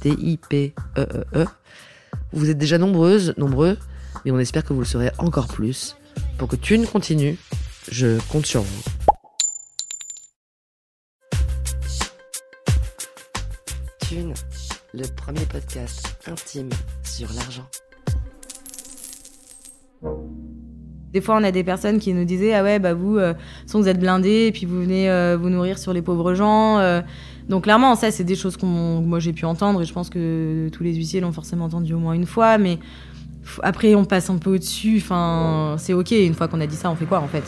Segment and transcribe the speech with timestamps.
[0.00, 1.44] T-I-P-E-E-E.
[2.32, 3.76] Vous êtes déjà nombreuses, nombreux,
[4.24, 5.96] mais on espère que vous le serez encore plus.
[6.38, 7.38] Pour que Thune continue,
[7.90, 8.82] je compte sur vous.
[14.00, 14.34] Thune,
[14.94, 16.70] le premier podcast intime
[17.04, 17.66] sur l'argent.
[21.12, 23.34] Des fois, on a des personnes qui nous disaient Ah ouais, bah vous, euh,
[23.72, 26.78] vous êtes blindés, et puis vous venez euh, vous nourrir sur les pauvres gens.
[26.78, 27.00] euh.
[27.50, 30.68] Donc, clairement, ça, c'est des choses que moi j'ai pu entendre, et je pense que
[30.72, 32.58] tous les huissiers l'ont forcément entendu au moins une fois.
[32.58, 32.78] Mais
[33.64, 34.98] après, on passe un peu au-dessus.
[34.98, 36.12] Enfin, c'est ok.
[36.12, 37.42] Une fois qu'on a dit ça, on fait quoi en fait?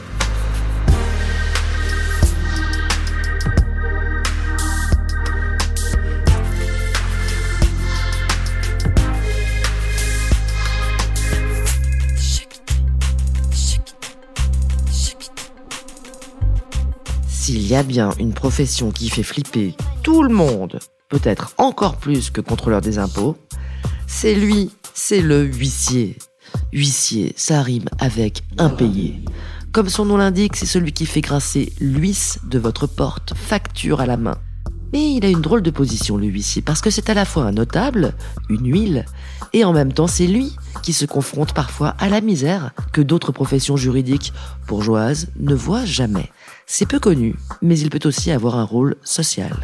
[17.53, 20.79] S'il y a bien une profession qui fait flipper tout le monde,
[21.11, 23.37] peut-être encore plus que contrôleur des impôts,
[24.07, 26.17] c'est lui, c'est le huissier.
[26.73, 29.23] Huissier, ça rime avec impayé.
[29.71, 34.07] Comme son nom l'indique, c'est celui qui fait grincer l'huisse de votre porte, facture à
[34.07, 34.39] la main.
[34.95, 37.45] Mais il a une drôle de position, le huissier, parce que c'est à la fois
[37.45, 38.15] un notable,
[38.49, 39.05] une huile,
[39.53, 43.31] et en même temps c'est lui qui se confronte parfois à la misère que d'autres
[43.31, 44.33] professions juridiques
[44.67, 46.31] bourgeoises ne voient jamais.
[46.67, 49.57] C'est peu connu, mais il peut aussi avoir un rôle social.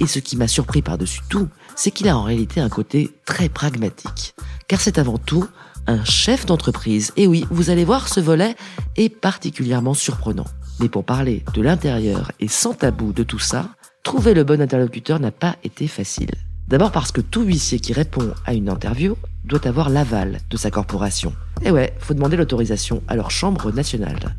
[0.00, 3.48] Et ce qui m'a surpris par-dessus tout, c'est qu'il a en réalité un côté très
[3.48, 4.34] pragmatique.
[4.68, 5.46] Car c'est avant tout
[5.86, 7.12] un chef d'entreprise.
[7.16, 8.56] Et oui, vous allez voir, ce volet
[8.96, 10.46] est particulièrement surprenant.
[10.80, 13.68] Mais pour parler de l'intérieur et sans tabou de tout ça,
[14.02, 16.30] trouver le bon interlocuteur n'a pas été facile.
[16.66, 20.70] D'abord parce que tout huissier qui répond à une interview doit avoir l'aval de sa
[20.70, 21.34] corporation.
[21.62, 24.34] Et ouais, faut demander l'autorisation à leur chambre nationale.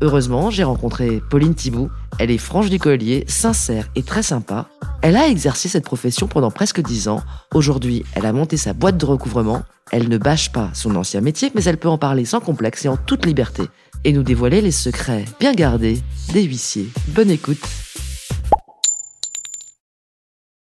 [0.00, 1.90] Heureusement, j'ai rencontré Pauline Thibou.
[2.20, 4.68] Elle est franche du collier, sincère et très sympa.
[5.02, 7.20] Elle a exercé cette profession pendant presque dix ans.
[7.52, 9.64] Aujourd'hui, elle a monté sa boîte de recouvrement.
[9.90, 12.88] Elle ne bâche pas son ancien métier, mais elle peut en parler sans complexe et
[12.88, 13.64] en toute liberté.
[14.04, 16.00] Et nous dévoiler les secrets bien gardés
[16.32, 16.88] des huissiers.
[17.08, 17.66] Bonne écoute.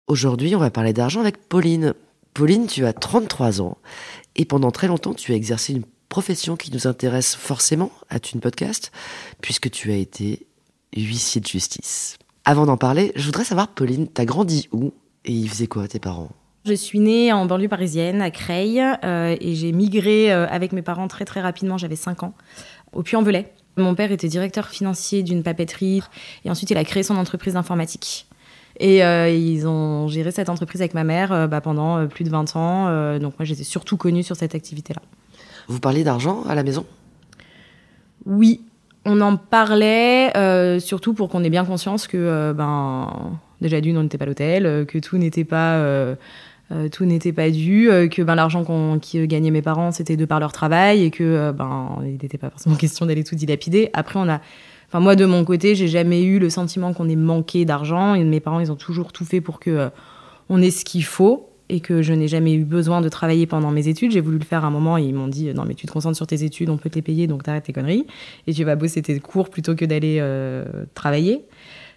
[0.08, 1.94] Aujourd'hui, on va parler d'argent avec Pauline.
[2.34, 3.78] Pauline, tu as 33 ans
[4.36, 8.40] et pendant très longtemps, tu as exercé une profession qui nous intéresse forcément à Thune
[8.40, 8.92] Podcast,
[9.40, 10.46] puisque tu as été
[10.94, 12.18] huissier de justice.
[12.44, 14.92] Avant d'en parler, je voudrais savoir, Pauline, t'as grandi où
[15.24, 16.28] et ils faisaient quoi tes parents?
[16.66, 20.82] Je suis née en banlieue parisienne, à Creil, euh, et j'ai migré euh, avec mes
[20.82, 22.34] parents très très rapidement, j'avais 5 ans,
[22.92, 23.50] au Puy-en-Velay.
[23.78, 26.02] Mon père était directeur financier d'une papeterie,
[26.44, 28.26] et ensuite il a créé son entreprise d'informatique.
[28.78, 32.54] Et euh, ils ont géré cette entreprise avec ma mère bah, pendant plus de 20
[32.56, 35.00] ans, donc moi j'étais surtout connue sur cette activité-là.
[35.68, 36.84] Vous parliez d'argent à la maison?
[38.26, 38.60] Oui,
[39.04, 43.98] on en parlait, euh, surtout pour qu'on ait bien conscience que, euh, ben, déjà d'une,
[43.98, 46.16] on n'était pas l'hôtel, euh, que tout n'était pas,
[46.68, 51.10] pas dû, que ben l'argent qu'on, qui mes parents, c'était de par leur travail et
[51.10, 53.90] que, ben, n'était pas forcément question d'aller tout dilapider.
[53.92, 54.40] Après, on a,
[54.88, 58.16] enfin moi de mon côté, j'ai jamais eu le sentiment qu'on ait manqué d'argent.
[58.16, 59.90] Mes parents, ils ont toujours tout fait pour que
[60.48, 63.70] on ait ce qu'il faut et que je n'ai jamais eu besoin de travailler pendant
[63.70, 64.12] mes études.
[64.12, 65.92] J'ai voulu le faire à un moment et ils m'ont dit non mais tu te
[65.92, 68.06] concentres sur tes études, on peut te les payer donc t'arrêtes tes conneries
[68.46, 70.64] et tu vas bosser tes cours plutôt que d'aller euh,
[70.94, 71.44] travailler.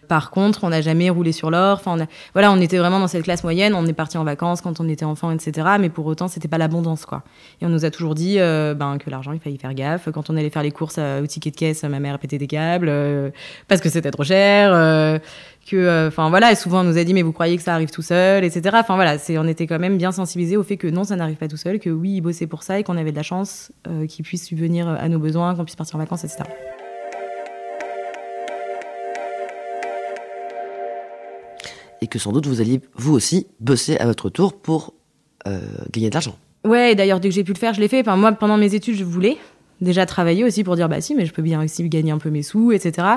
[0.07, 1.77] Par contre, on n'a jamais roulé sur l'or.
[1.79, 3.73] Enfin, on voilà, on était vraiment dans cette classe moyenne.
[3.73, 5.67] On est parti en vacances quand on était enfant, etc.
[5.79, 7.23] Mais pour autant, c'était pas l'abondance, quoi.
[7.61, 10.09] Et on nous a toujours dit euh, ben, que l'argent, il fallait faire gaffe.
[10.11, 12.47] Quand on allait faire les courses euh, au ticket de caisse, ma mère pétait des
[12.47, 13.29] câbles euh,
[13.67, 14.71] parce que c'était trop cher.
[15.69, 17.89] que, enfin voilà, et souvent on nous a dit mais vous croyez que ça arrive
[17.89, 18.77] tout seul, etc.
[18.79, 21.47] Enfin voilà, on était quand même bien sensibilisés au fait que non, ça n'arrive pas
[21.47, 23.71] tout seul, que oui, ils bossaient pour ça et qu'on avait de la chance
[24.07, 26.43] qu'ils puissent subvenir à nos besoins, qu'on puisse partir en vacances, etc.
[32.05, 34.93] Et que sans doute vous alliez, vous aussi, bosser à votre tour pour
[35.47, 35.59] euh,
[35.91, 36.37] gagner de l'argent.
[36.63, 38.01] Ouais, d'ailleurs, dès que j'ai pu le faire, je l'ai fait.
[38.01, 39.37] Enfin, moi, pendant mes études, je voulais
[39.81, 42.29] déjà travailler aussi pour dire, bah si, mais je peux bien aussi gagner un peu
[42.29, 43.07] mes sous, etc.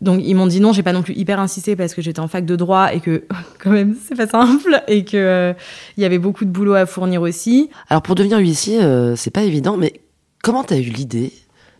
[0.00, 2.26] Donc, ils m'ont dit non, j'ai pas non plus hyper insisté parce que j'étais en
[2.26, 3.22] fac de droit et que,
[3.62, 5.52] quand même, c'est pas simple et que euh,
[5.96, 7.70] il y avait beaucoup de boulot à fournir aussi.
[7.90, 10.00] Alors pour devenir huissier, euh, c'est pas évident, mais
[10.42, 11.32] comment t'as eu l'idée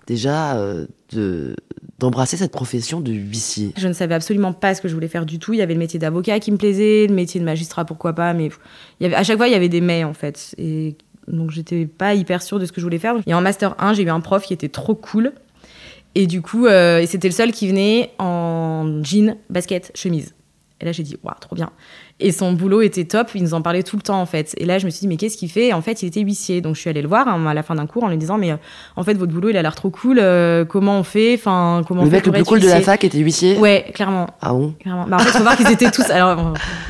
[0.06, 1.56] déjà euh, de
[1.98, 5.26] d'embrasser cette profession de huissier Je ne savais absolument pas ce que je voulais faire
[5.26, 5.54] du tout.
[5.54, 8.34] Il y avait le métier d'avocat qui me plaisait, le métier de magistrat, pourquoi pas,
[8.34, 8.50] mais
[9.00, 10.54] y avait, à chaque fois, il y avait des mais, en fait.
[10.58, 10.96] Et
[11.26, 13.16] donc, j'étais pas hyper sûre de ce que je voulais faire.
[13.26, 15.32] Et en Master 1, j'ai eu un prof qui était trop cool.
[16.14, 20.35] Et du coup, euh, c'était le seul qui venait en jean, basket, chemise.
[20.80, 21.70] Et là, j'ai dit, waouh, trop bien.
[22.20, 24.54] Et son boulot était top, il nous en parlait tout le temps, en fait.
[24.58, 25.68] Et là, je me suis dit, mais qu'est-ce qu'il fait?
[25.68, 26.60] Et en fait, il était huissier.
[26.60, 28.36] Donc, je suis allée le voir hein, à la fin d'un cours en lui disant,
[28.36, 28.56] mais euh,
[28.94, 30.18] en fait, votre boulot, il a l'air trop cool.
[30.18, 31.34] euh, comment on fait?
[31.34, 33.56] Enfin, comment Le on fait mec le plus cool de la fac était huissier?
[33.56, 34.26] Ouais, clairement.
[34.42, 34.74] Ah bon?
[34.80, 35.06] Clairement.
[35.08, 36.10] Bah, en fait, faut voir qu'ils étaient tous.
[36.10, 36.38] Alors,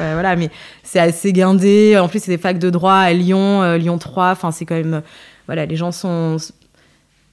[0.00, 0.50] ouais, voilà, mais
[0.83, 1.97] c'est assez guindé.
[1.97, 4.31] En plus, c'est des facs de droit à Lyon, euh, Lyon 3.
[4.31, 5.03] Enfin, c'est quand même.
[5.47, 6.38] voilà, les gens sont.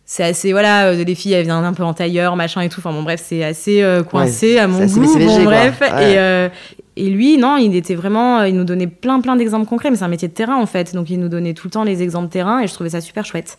[0.05, 0.51] C'est assez.
[0.51, 2.79] Voilà, euh, les filles, elles viennent un peu en tailleur, machin et tout.
[2.79, 5.17] Enfin, bon, bref, c'est assez euh, coincé à mon c'est goût.
[5.17, 5.79] Bon, bref.
[5.79, 5.87] Ouais.
[5.87, 6.49] Et, euh,
[6.95, 8.39] et lui, non, il était vraiment.
[8.39, 10.65] euh, Il nous donnait plein, plein d'exemples concrets, mais c'est un métier de terrain, en
[10.65, 10.93] fait.
[10.93, 13.25] Donc, il nous donnait tout le temps les exemples terrain et je trouvais ça super
[13.25, 13.57] chouette.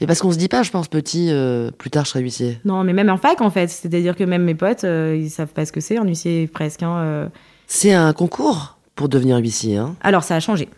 [0.00, 1.32] Mais parce qu'on se dit pas, je pense, petit,
[1.76, 2.60] plus tard je serai huissier.
[2.64, 3.68] Non, mais même en fac, en fait.
[3.68, 6.82] C'est-à-dire que même mes potes, ils savent pas ce que c'est, un huissier presque.
[6.82, 7.28] Hein.
[7.66, 9.76] C'est un concours pour devenir huissier.
[9.76, 9.96] Hein.
[10.02, 10.68] Alors, ça a changé.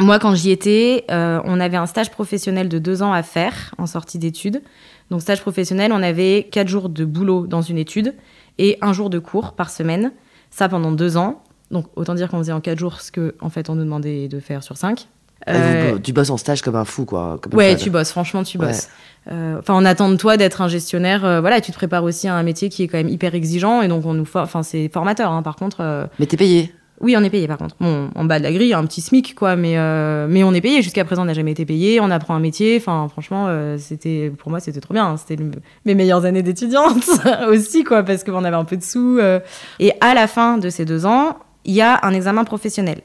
[0.00, 3.74] Moi, quand j'y étais, euh, on avait un stage professionnel de deux ans à faire
[3.78, 4.62] en sortie d'études.
[5.10, 8.14] Donc, stage professionnel, on avait quatre jours de boulot dans une étude
[8.58, 10.12] et un jour de cours par semaine.
[10.50, 11.42] Ça pendant deux ans.
[11.72, 14.28] Donc, autant dire qu'on faisait en quatre jours ce que, en fait, on nous demandait
[14.28, 15.08] de faire sur cinq.
[15.46, 17.38] Ah, Euh, vous- tu bosses en stage comme un fou, quoi.
[17.42, 18.66] comme Ouais, tu bosses, franchement, tu Ouais.
[18.68, 18.88] bosses.
[19.30, 21.24] Euh, Enfin, on attend de toi d'être un gestionnaire.
[21.24, 23.82] euh, voilà, tu te prépares aussi à un métier qui est quand même hyper exigeant
[23.82, 25.32] et donc on nous, for- enfin, c'est formateur.
[25.32, 26.72] hein, par contre, Mais t'es payé.
[27.00, 27.76] Oui, on est payé par contre.
[27.80, 30.60] Bon, en bas de la grille, un petit SMIC, quoi, mais, euh, mais on est
[30.60, 30.82] payé.
[30.82, 32.00] Jusqu'à présent, on n'a jamais été payé.
[32.00, 32.76] On apprend un métier.
[32.78, 35.16] Enfin, franchement, euh, c'était, pour moi, c'était trop bien.
[35.16, 35.42] C'était
[35.84, 37.08] mes meilleures années d'étudiante
[37.48, 39.18] aussi, quoi, parce qu'on avait un peu de sous.
[39.18, 39.38] euh.
[39.78, 43.02] Et à la fin de ces deux ans, il y a un examen professionnel.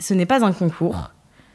[0.00, 1.10] Ce n'est pas un concours,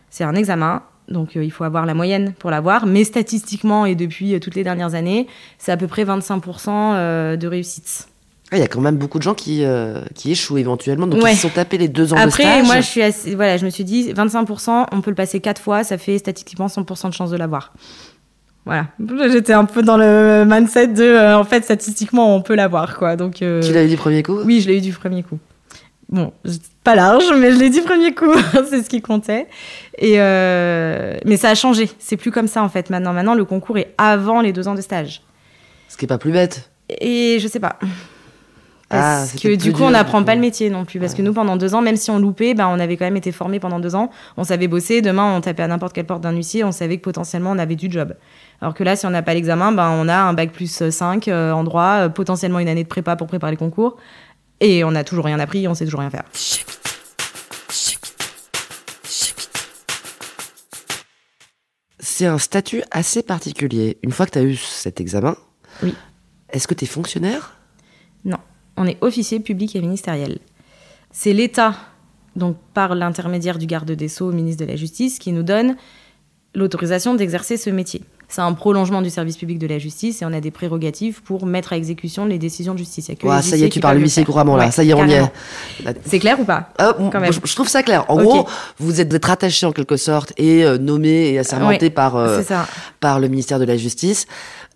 [0.10, 0.84] c'est un examen.
[1.10, 2.86] Donc, il faut avoir la moyenne pour l'avoir.
[2.86, 5.28] Mais statistiquement, et depuis toutes les dernières années,
[5.58, 8.08] c'est à peu près 25% euh, de réussite.
[8.54, 11.08] Ah, Il y a quand même beaucoup de gens qui, euh, qui échouent éventuellement.
[11.08, 11.34] Donc Ouais.
[11.34, 12.66] ils se sont tapés les deux ans de Après, stage.
[12.68, 15.60] moi, je suis assez- voilà, je me suis dit 25%, on peut le passer quatre
[15.62, 17.74] fois, ça fait statistiquement 100% de chance de l'avoir.
[18.66, 18.88] Voilà.
[19.32, 23.16] J'étais un peu dans le mindset de, euh, en fait, statistiquement, on peut l'avoir, quoi.
[23.16, 24.40] Donc, euh, Tu l'as eu du premier coup?
[24.46, 25.40] Oui, je l'ai eu du premier coup.
[26.10, 26.32] Bon,
[26.84, 28.32] pas large, mais je l'ai eu du premier coup.
[28.70, 29.48] c'est ce qui comptait.
[29.98, 31.90] Et mais ça a changé.
[31.98, 32.92] C'est plus comme ça en fait.
[32.92, 35.22] Maintenant, maintenant, le concours est avant les deux ans de stage.
[35.90, 36.70] Ce qui est pas plus bête.
[37.02, 37.80] Et je sais pas.
[38.96, 41.00] Ah, Parce que du coup, dur, on n'apprend pas le métier non plus.
[41.00, 43.18] Parce que nous, pendant deux ans, même si on loupait, ben, on avait quand même
[43.18, 44.10] été formés pendant deux ans.
[44.38, 45.02] On savait bosser.
[45.02, 46.64] Demain, on tapait à n'importe quelle porte d'un huissier.
[46.64, 48.16] On savait que potentiellement, on avait du job.
[48.62, 51.28] Alors que là, si on n'a pas l'examen, ben, on a un bac plus 5
[51.28, 53.98] en droit, euh, potentiellement une année de prépa pour préparer les concours.
[54.60, 56.24] Et on n'a toujours rien appris, on sait toujours rien faire.
[62.00, 63.98] C'est un statut assez particulier.
[64.04, 65.36] Une fois que tu as eu cet examen,
[65.82, 65.96] Oui.
[66.50, 67.54] est-ce que tu es fonctionnaire?
[68.78, 70.40] On est officier public et ministériel.
[71.12, 71.76] C'est l'État,
[72.36, 75.76] donc par l'intermédiaire du garde des Sceaux, ministre de la Justice, qui nous donne
[76.56, 78.02] l'autorisation d'exercer ce métier.
[78.30, 81.46] C'est un prolongement du service public de la justice et on a des prérogatives pour
[81.46, 83.08] mettre à exécution les décisions de justice.
[83.08, 84.66] Il y a que Ouais, les ça y est, tu parles huissier couramment là.
[84.66, 85.32] Ouais, Ça y est, on y est.
[86.06, 86.70] C'est clair ou pas?
[86.80, 87.32] Ah, Quand même.
[87.32, 88.06] je, trouve ça clair.
[88.08, 88.48] En gros,
[88.80, 92.42] vous êtes, rattaché en quelque sorte et euh, nommé et assermenté Ouais, par, euh,
[93.00, 94.26] par le ministère de la Justice.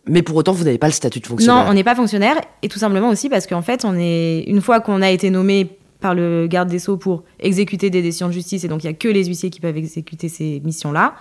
[0.08, 1.66] Mais pour autant, vous n'avez pas le statut de Non, fonctionnaire.
[1.70, 4.80] on n'est pas fonctionnaire et tout simplement aussi parce qu'en fait, on est une fois
[4.80, 8.64] qu'on a été nommé par le garde des sceaux pour exécuter des décisions de justice
[8.64, 11.16] et donc il y a que les huissiers qui peuvent exécuter ces missions-là.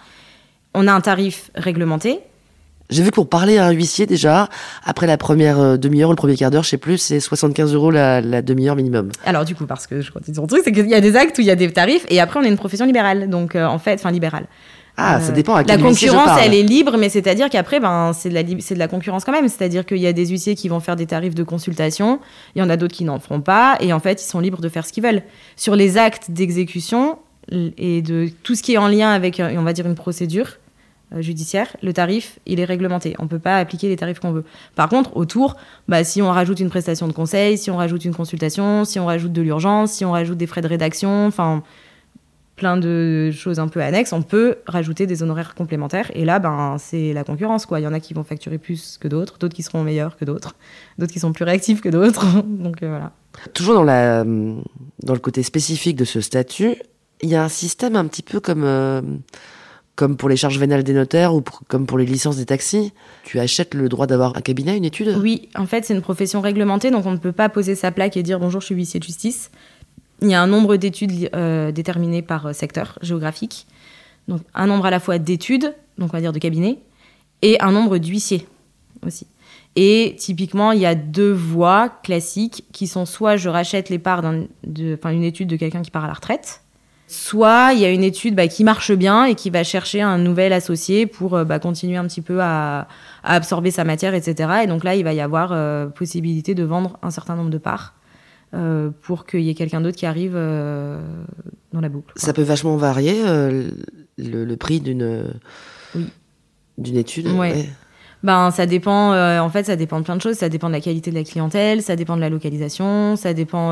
[0.74, 2.20] On a un tarif réglementé.
[2.88, 4.48] J'ai vu que pour parler à un huissier, déjà,
[4.84, 7.74] après la première euh, demi-heure ou le premier quart d'heure, je sais plus, c'est 75
[7.74, 9.10] euros la, la demi-heure minimum.
[9.24, 11.16] Alors du coup, parce que je continue sur le truc, c'est qu'il y a des
[11.16, 13.56] actes où il y a des tarifs et après on est une profession libérale, donc
[13.56, 14.46] euh, en fait, enfin libérale.
[14.96, 16.40] Ah, ça dépend à La huissier je concurrence, parle.
[16.44, 19.32] elle est libre, mais c'est-à-dire qu'après, ben, c'est de, la c'est de la concurrence quand
[19.32, 19.48] même.
[19.48, 22.18] C'est-à-dire qu'il y a des huissiers qui vont faire des tarifs de consultation,
[22.54, 24.60] il y en a d'autres qui n'en feront pas, et en fait, ils sont libres
[24.60, 25.22] de faire ce qu'ils veulent.
[25.56, 27.18] Sur les actes d'exécution
[27.52, 30.56] et de tout ce qui est en lien avec, euh, on va dire, une procédure
[31.14, 33.14] euh, judiciaire, le tarif, il est réglementé.
[33.18, 34.44] On peut pas appliquer les tarifs qu'on veut.
[34.74, 35.56] Par contre, autour,
[35.88, 39.06] bah, si on rajoute une prestation de conseil, si on rajoute une consultation, si on
[39.06, 41.62] rajoute de l'urgence, si on rajoute des frais de rédaction, enfin
[42.56, 46.10] plein de choses un peu annexes, on peut rajouter des honoraires complémentaires.
[46.14, 47.66] Et là, ben, c'est la concurrence.
[47.66, 47.80] Quoi.
[47.80, 50.24] Il y en a qui vont facturer plus que d'autres, d'autres qui seront meilleurs que
[50.24, 50.56] d'autres,
[50.98, 52.24] d'autres qui sont plus réactifs que d'autres.
[52.46, 53.12] Donc euh, voilà.
[53.52, 56.76] Toujours dans, la, dans le côté spécifique de ce statut,
[57.22, 59.02] il y a un système un petit peu comme, euh,
[59.94, 62.92] comme pour les charges vénales des notaires ou pour- comme pour les licences des taxis.
[63.24, 65.14] Tu achètes le droit d'avoir un cabinet, une étude?
[65.20, 68.16] Oui, en fait, c'est une profession réglementée, donc on ne peut pas poser sa plaque
[68.16, 69.50] et dire bonjour, je suis huissier de justice.
[70.22, 73.66] Il y a un nombre d'études euh, déterminées par euh, secteur géographique.
[74.28, 76.78] Donc un nombre à la fois d'études, donc on va dire de cabinets,
[77.42, 78.46] et un nombre d'huissiers
[79.06, 79.26] aussi.
[79.76, 84.22] Et typiquement, il y a deux voies classiques qui sont soit je rachète les parts
[84.22, 86.62] d'un- de- enfin une étude de quelqu'un qui part à la retraite,
[87.08, 90.16] soit il y a une étude bah, qui marche bien et qui va chercher un
[90.18, 92.88] nouvel associé pour euh, bah, continuer un petit peu à,
[93.22, 94.60] à absorber sa matière, etc.
[94.64, 97.58] Et donc là, il va y avoir euh, possibilité de vendre un certain nombre de
[97.58, 97.92] parts
[98.56, 100.98] euh, pour qu'il y ait quelqu'un d'autre qui arrive euh,
[101.72, 102.12] dans la boucle.
[102.12, 102.22] quoi.
[102.22, 103.68] Ça peut vachement varier euh,
[104.16, 105.24] le, le prix d'une
[105.94, 106.06] Oui.
[106.78, 107.28] d'une étude.
[107.28, 107.68] Ouais.
[108.22, 110.36] Ben, ça dépend, en fait, ça dépend de plein de choses.
[110.36, 113.70] Ça dépend de la qualité de la clientèle, ça dépend de la localisation, ça dépend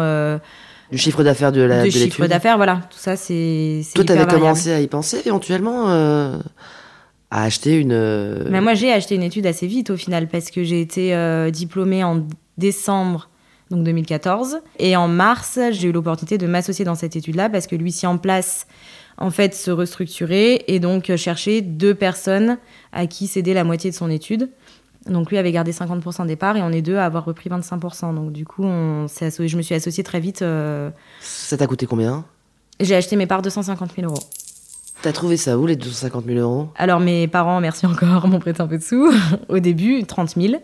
[0.93, 2.57] Du chiffre d'affaires de la du de chiffre d'affaires.
[2.57, 3.81] Voilà, tout ça, c'est.
[3.95, 8.45] Toi, t'avais commencé à y penser éventuellement à acheter une.
[8.51, 12.05] Mais moi, j'ai acheté une étude assez vite au final parce que j'ai été diplômée
[12.05, 12.25] en
[12.59, 13.31] décembre
[13.75, 17.77] donc 2014 et en mars, j'ai eu l'opportunité de m'associer dans cette étude-là parce que
[17.77, 18.67] l'huissier en place
[19.19, 22.59] en fait se restructurer et donc euh, chercher deux personnes
[22.93, 24.51] à qui céder la moitié de son étude.
[25.07, 28.15] Donc lui avait gardé 50% des parts et on est deux à avoir repris 25%.
[28.15, 30.43] Donc du coup, on s'est associé- je me suis associée très vite.
[30.43, 30.91] euh,
[31.21, 32.25] Ça t'a coûté combien?
[32.81, 34.19] J'ai acheté mes parts 250 000 euros.
[35.03, 36.69] T'as trouvé ça où les 250 000 euros?
[36.77, 39.13] Alors mes parents, merci encore, m'ont prêté un peu de sous.
[39.49, 40.55] Au début, 30 000.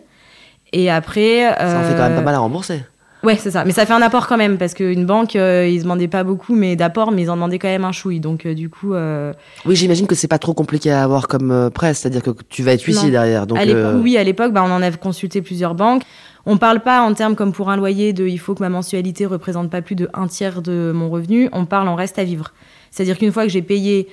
[0.73, 1.43] Et après...
[1.57, 2.81] Ça en fait quand même euh, pas mal à rembourser.
[3.23, 3.65] Ouais, c'est ça.
[3.65, 6.55] Mais ça fait un apport quand même, parce qu'une banque, euh, ils demandaient pas beaucoup
[6.55, 8.19] mais d'apport, mais ils en demandaient quand même un chouille.
[8.19, 9.33] Donc euh, du coup, euh,
[9.65, 12.63] Oui, j'imagine que c'est pas trop compliqué à avoir comme euh, prêt, c'est-à-dire que tu
[12.63, 13.11] vas être huissier Non.
[13.11, 13.47] derrière.
[13.47, 16.03] Donc, à euh, oui, à l'époque, bah, on en a consulté plusieurs banques.
[16.47, 19.27] On parle pas en termes comme pour un loyer de il faut que ma mensualité
[19.27, 21.49] représente pas plus de un tiers de mon revenu.
[21.53, 22.51] On parle en reste à vivre.
[22.89, 24.07] C'est-à-dire qu'une fois que j'ai payé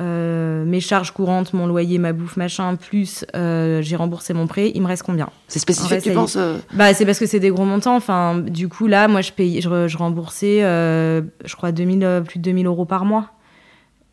[0.00, 4.72] euh, mes charges courantes, mon loyer, ma bouffe, machin, plus euh, j'ai remboursé mon prêt,
[4.74, 5.28] il me reste combien?
[5.48, 6.56] C'est spécifique, tu penses euh?
[6.72, 7.94] Bah, c'est parce que c'est des gros montants.
[7.96, 12.20] Enfin, du coup, là, moi, je payais, je, re- je remboursais, je crois, 2000, euh,
[12.22, 13.26] plus de 2000 euros par mois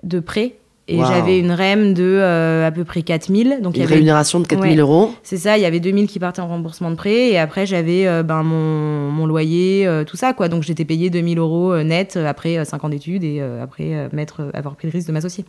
[0.03, 0.55] de prêt.
[0.87, 3.59] Et j'avais une REM de à peu près 4000.
[3.61, 4.77] Donc, y Une avait rémunération de 4000 Ouais.
[4.81, 7.29] euros c'est ça, il y avait 2000 qui partaient en remboursement de prêt.
[7.29, 10.49] Et après, j'avais ben, mon, mon loyer, tout ça, quoi.
[10.49, 14.75] Donc, j'étais payé 2000 euros net après euh, 5 ans d'études et après mettre, avoir
[14.75, 15.45] pris le risque de m'associer.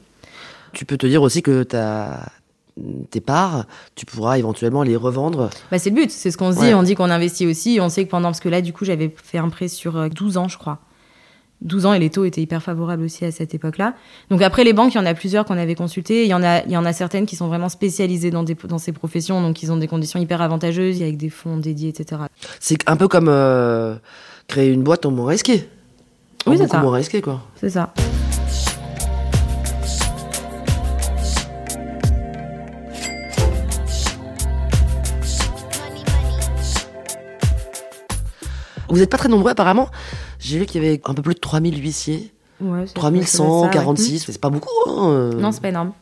[0.73, 2.21] Tu peux te dire aussi que t'as
[3.11, 5.51] tes parts, tu pourras éventuellement les revendre.
[5.71, 6.67] Bah, c'est le but, c'est ce qu'on se dit.
[6.67, 6.75] Ouais.
[6.75, 7.79] On dit qu'on investit aussi.
[7.81, 10.09] On sait que pendant, parce que là, du coup, j'avais fait un prêt sur euh,
[10.09, 10.79] 12 ans, je crois.
[11.61, 13.95] 12 ans et les taux étaient hyper favorables aussi à cette époque-là.
[14.31, 16.25] Donc après, les banques, il y en a plusieurs qu'on avait consultées.
[16.25, 18.57] Il y en a, il y en a certaines qui sont vraiment spécialisées dans, des,
[18.67, 22.23] dans ces professions, donc ils ont des conditions hyper avantageuses, avec des fonds dédiés, etc.
[22.59, 23.95] C'est un peu comme euh,
[24.49, 25.69] créer une boîte en moins risqué.
[26.47, 26.79] Oui, c'est ça.
[26.79, 27.41] moins risqué, quoi.
[27.61, 27.95] C'est ça.
[38.93, 39.89] Vous n'êtes pas très nombreux, apparemment.
[40.39, 42.33] J'ai vu qu'il y avait un peu plus de 3000 huissiers.
[42.61, 43.49] Ouais, c'est- ça doit être ça, ouais.
[43.71, 44.69] 3146, c'est pas beaucoup.
[44.87, 45.09] Hein.
[45.11, 45.33] euh.
[45.33, 45.93] Non, c'est pas énorme.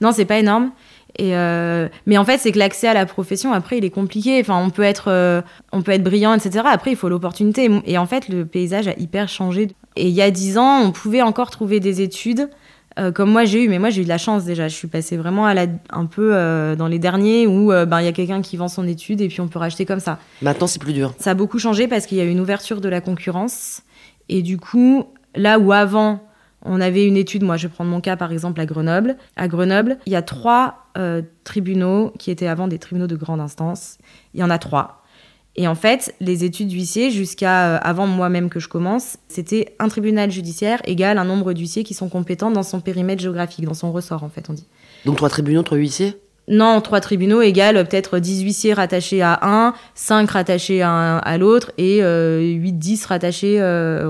[0.00, 0.70] Non, c'est pas énorme.
[1.18, 4.40] Et euh, mais en fait, c'est que l'accès à la profession, après, il est compliqué.
[4.40, 6.64] Enfin, on peut être, euh, on peut être brillant, etc.
[6.66, 7.70] Après, il faut l'opportunité.
[7.84, 9.68] Et en fait, le paysage a hyper changé.
[9.94, 12.48] Et il y a dix ans, on pouvait encore trouver des études
[12.98, 13.68] euh, comme moi j'ai eu.
[13.68, 14.68] Mais moi, j'ai eu de la chance déjà.
[14.68, 18.00] Je suis passée vraiment à la, un peu euh, dans les derniers où euh, ben
[18.00, 20.18] il y a quelqu'un qui vend son étude et puis on peut racheter comme ça.
[20.40, 21.14] Maintenant, c'est plus dur.
[21.18, 23.82] Ça a beaucoup changé parce qu'il y a eu une ouverture de la concurrence.
[24.28, 26.22] Et du coup, là où avant,
[26.64, 29.16] on avait une étude, moi je vais prendre mon cas par exemple à Grenoble.
[29.36, 30.78] À Grenoble, il y a trois
[31.44, 33.98] tribunaux qui étaient avant des tribunaux de grande instance.
[34.34, 35.01] Il y en a trois.
[35.56, 39.88] Et en fait, les études d'huissier, jusqu'à euh, avant moi-même que je commence, c'était un
[39.88, 43.92] tribunal judiciaire égale un nombre d'huissiers qui sont compétents dans son périmètre géographique, dans son
[43.92, 44.66] ressort en fait, on dit.
[45.04, 46.16] Donc, trois tribunaux, trois huissiers?
[46.48, 51.70] Non, trois tribunaux égale peut-être 10 huissiers rattachés à un, 5 rattachés à, à l'autre
[51.78, 53.62] et 8-10 rattachés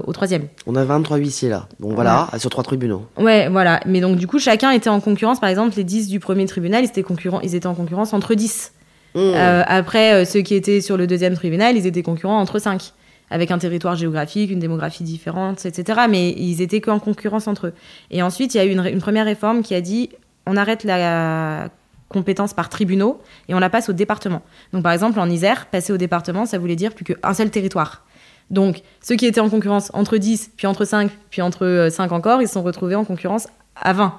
[0.06, 0.46] au troisième.
[0.66, 1.68] On a 23 huissiers là.
[1.78, 3.04] Bon voilà, sur trois tribunaux.
[3.18, 3.80] Ouais, voilà.
[3.84, 5.40] Mais donc du coup, chacun était en concurrence.
[5.40, 8.32] Par exemple, les 10 du premier tribunal, ils étaient, concurrents, ils étaient en concurrence entre
[8.34, 8.72] 10.
[9.14, 9.34] Mmh.
[9.66, 12.92] après, ceux qui étaient sur le deuxième tribunal, ils étaient concurrents entre 5
[13.32, 16.02] avec un territoire géographique, une démographie différente, etc.
[16.08, 17.72] Mais ils étaient qu'en concurrence entre eux.
[18.10, 20.10] Et ensuite, il y a eu une, première réforme qui a dit
[20.46, 21.70] on arrête la
[22.10, 24.42] compétence par tribunaux et on la passe au département.
[24.74, 28.04] Donc par exemple, en Isère, passer au département, ça voulait dire plus qu'un seul territoire.
[28.50, 32.42] Donc ceux qui étaient en concurrence entre 10, puis entre 5, puis entre 5 encore,
[32.42, 34.14] ils se sont retrouvés en concurrence à 20.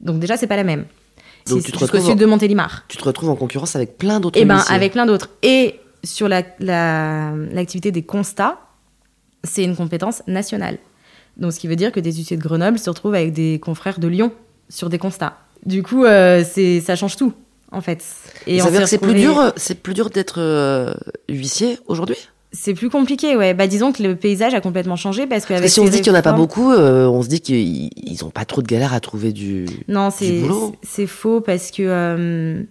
[0.00, 0.86] Donc déjà, c'est pas la même.
[1.48, 2.84] Donc tu te retrouves sud de Montélimar.
[2.88, 4.38] Tu te retrouves en concurrence avec plein d'autres.
[4.40, 5.30] Eh ben, avec plein d'autres.
[5.42, 8.60] Et sur l'activité des constats,
[9.44, 10.78] c'est une compétence nationale.
[11.36, 14.00] Donc, ce qui veut dire que des huissiers de Grenoble se retrouvent avec des confrères
[14.00, 14.32] de Lyon
[14.68, 15.38] sur des constats.
[15.64, 17.32] Du coup, euh, ça change tout,
[17.70, 18.04] en fait.
[18.46, 20.92] Et ça veut dire que c'est plus dur, c'est plus dur d'être euh,
[21.28, 22.16] huissier aujourd'hui?
[22.52, 23.52] C'est plus compliqué, ouais.
[23.52, 25.68] Bah, disons que le paysage a complètement changé parce qu'avec.
[25.68, 27.90] Si on se dit qu'il n'y en a pas beaucoup, euh, on se dit qu'ils
[28.22, 29.66] n'ont pas trop de galère à trouver du.
[29.88, 32.66] Non, c'est faux parce que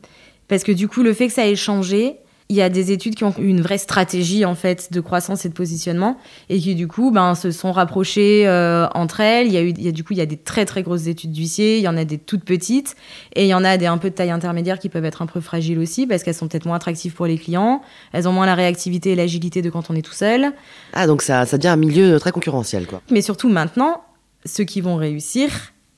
[0.47, 2.17] parce que du coup le fait que ça ait changé,
[2.49, 5.45] il y a des études qui ont eu une vraie stratégie en fait de croissance
[5.45, 6.17] et de positionnement
[6.49, 9.47] et qui du coup ben, se sont rapprochées euh, entre elles.
[9.47, 10.81] Il y a eu, il y a, du coup, il y a des très très
[10.81, 12.95] grosses études d'huissier, il y en a des toutes petites
[13.35, 15.25] et il y en a des un peu de taille intermédiaire qui peuvent être un
[15.25, 17.81] peu fragiles aussi parce qu'elles sont peut-être moins attractives pour les clients.
[18.13, 20.53] Elles ont moins la réactivité et l'agilité de quand on est tout seul.
[20.93, 23.01] Ah donc ça, ça devient un milieu très concurrentiel quoi.
[23.11, 24.03] Mais surtout maintenant,
[24.45, 25.49] ceux qui vont réussir,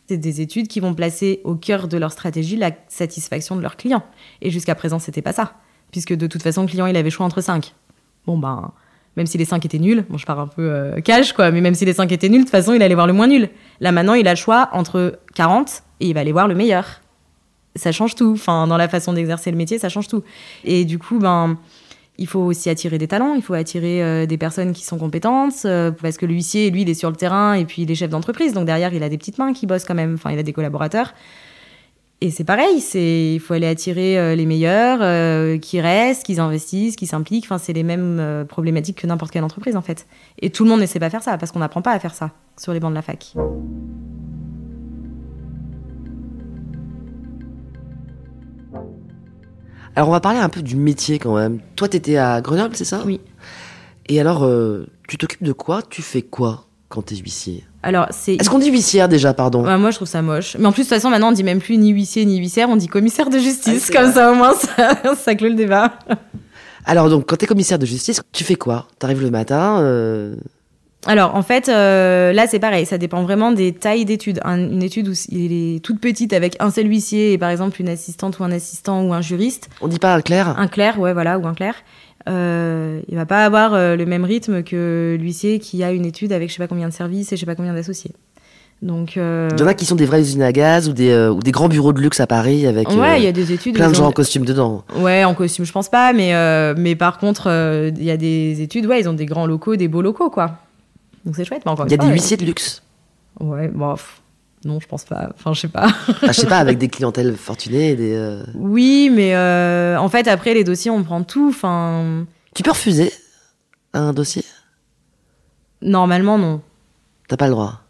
[0.08, 3.77] c'est des études qui vont placer au cœur de leur stratégie la satisfaction de leurs
[3.77, 4.03] clients.
[4.41, 5.53] Et jusqu'à présent, c'était pas ça
[5.91, 7.74] puisque de toute façon, le client, il avait choix entre 5.
[8.25, 8.72] Bon, ben,
[9.15, 11.62] même si les 5 étaient nuls, bon, je pars un peu euh, cash, quoi, mais
[11.62, 13.50] même si les 5 étaient nuls, de toute façon, il allait voir le moins nul.
[13.79, 17.01] Là, maintenant, il a le choix entre 40 et il va aller voir le meilleur.
[17.75, 18.31] Ça change tout.
[18.34, 20.24] Enfin, dans la façon d'exercer le métier, ça change tout.
[20.63, 21.58] Et du coup, ben,
[22.19, 25.65] il faut aussi attirer des talents, il faut attirer euh, des personnes qui sont compétentes,
[25.65, 28.10] euh, parce que l'huissier, lui, il est sur le terrain et puis il est chef
[28.10, 28.53] d'entreprise.
[28.53, 30.15] Donc derrière, il a des petites mains qui bossent quand même.
[30.15, 31.13] Enfin, il a des collaborateurs.
[32.21, 36.38] Et c'est pareil, c'est il faut aller attirer euh, les meilleurs, euh, qui restent, qui
[36.38, 37.45] investissent, qui s'impliquent.
[37.45, 40.05] Enfin, c'est les mêmes euh, problématiques que n'importe quelle entreprise en fait.
[40.41, 42.13] Et tout le monde ne sait pas faire ça parce qu'on n'apprend pas à faire
[42.13, 43.33] ça sur les bancs de la fac.
[49.95, 51.59] Alors on va parler un peu du métier quand même.
[51.77, 53.01] Toi, tu étais à Grenoble, c'est ça?
[53.05, 53.21] Oui.
[54.09, 54.49] Et alors,
[55.07, 55.81] tu t'occupes de quoi?
[55.83, 56.68] Tu fais quoi?
[56.89, 58.36] Quand tu es huissier alors, c'est.
[58.36, 60.58] Est-ce qu'on dit huissière déjà, pardon Moi, je trouve ça moche.
[60.60, 62.69] Mais en plus, de toute façon, maintenant, on dit même plus ni huissier ni huissière,
[62.69, 63.89] on dit commissaire de justice.
[63.89, 65.93] Ah, comme ça, au moins, ça, ça clôt le débat.
[66.86, 68.88] Alors, donc, quand t'es commissaire de justice, tu fais quoi?
[69.00, 70.36] T'arrives le matin euh...
[71.06, 72.86] Alors, en fait, euh, là, c'est pareil.
[72.86, 74.41] Ça dépend vraiment des tailles d'études.
[74.43, 77.88] une étude où il est toute petite avec un seul huissier et, par exemple, une
[77.88, 79.69] assistante ou un assistant ou un juriste.
[79.80, 80.60] On dit pas un clerc?
[80.60, 81.75] Un clerc, ouais, voilà, ou un clerc
[82.27, 86.34] euh, il va pas avoir euh, le même rythme que l'huissier qui a une étude
[86.34, 88.12] avec je sais pas combien de services et je sais pas combien d'associés.
[88.82, 89.49] Donc, euh...
[89.51, 91.39] Il y en a qui sont des vraies usines à gaz ou des, euh, ou
[91.39, 93.95] des grands bureaux de luxe à Paris avec ouais, y a des études plein de
[93.95, 94.86] gens en costume dedans.
[94.95, 96.34] Ouais, en costume, je pense pas, mais,
[96.75, 97.47] mais par contre,
[97.97, 100.60] il y a des études, ouais, ils ont des grands locaux, des beaux locaux, quoi.
[101.25, 101.63] Donc c'est chouette.
[101.65, 102.82] Il y a des huissiers de luxe.
[103.41, 103.95] Ouais, bon,
[104.65, 105.30] non, je pense pas.
[105.36, 105.88] Enfin, je sais pas.
[106.22, 107.95] je sais pas, avec des clientèles fortunées.
[107.95, 111.50] Des, euh, Oui, mais euh, en fait, après, les dossiers, on prend tout.
[111.50, 112.26] Enfin.
[112.54, 113.12] Tu peux refuser
[113.93, 114.43] un dossier?
[115.82, 116.62] Normalement, non.
[117.28, 117.82] T'as pas le droit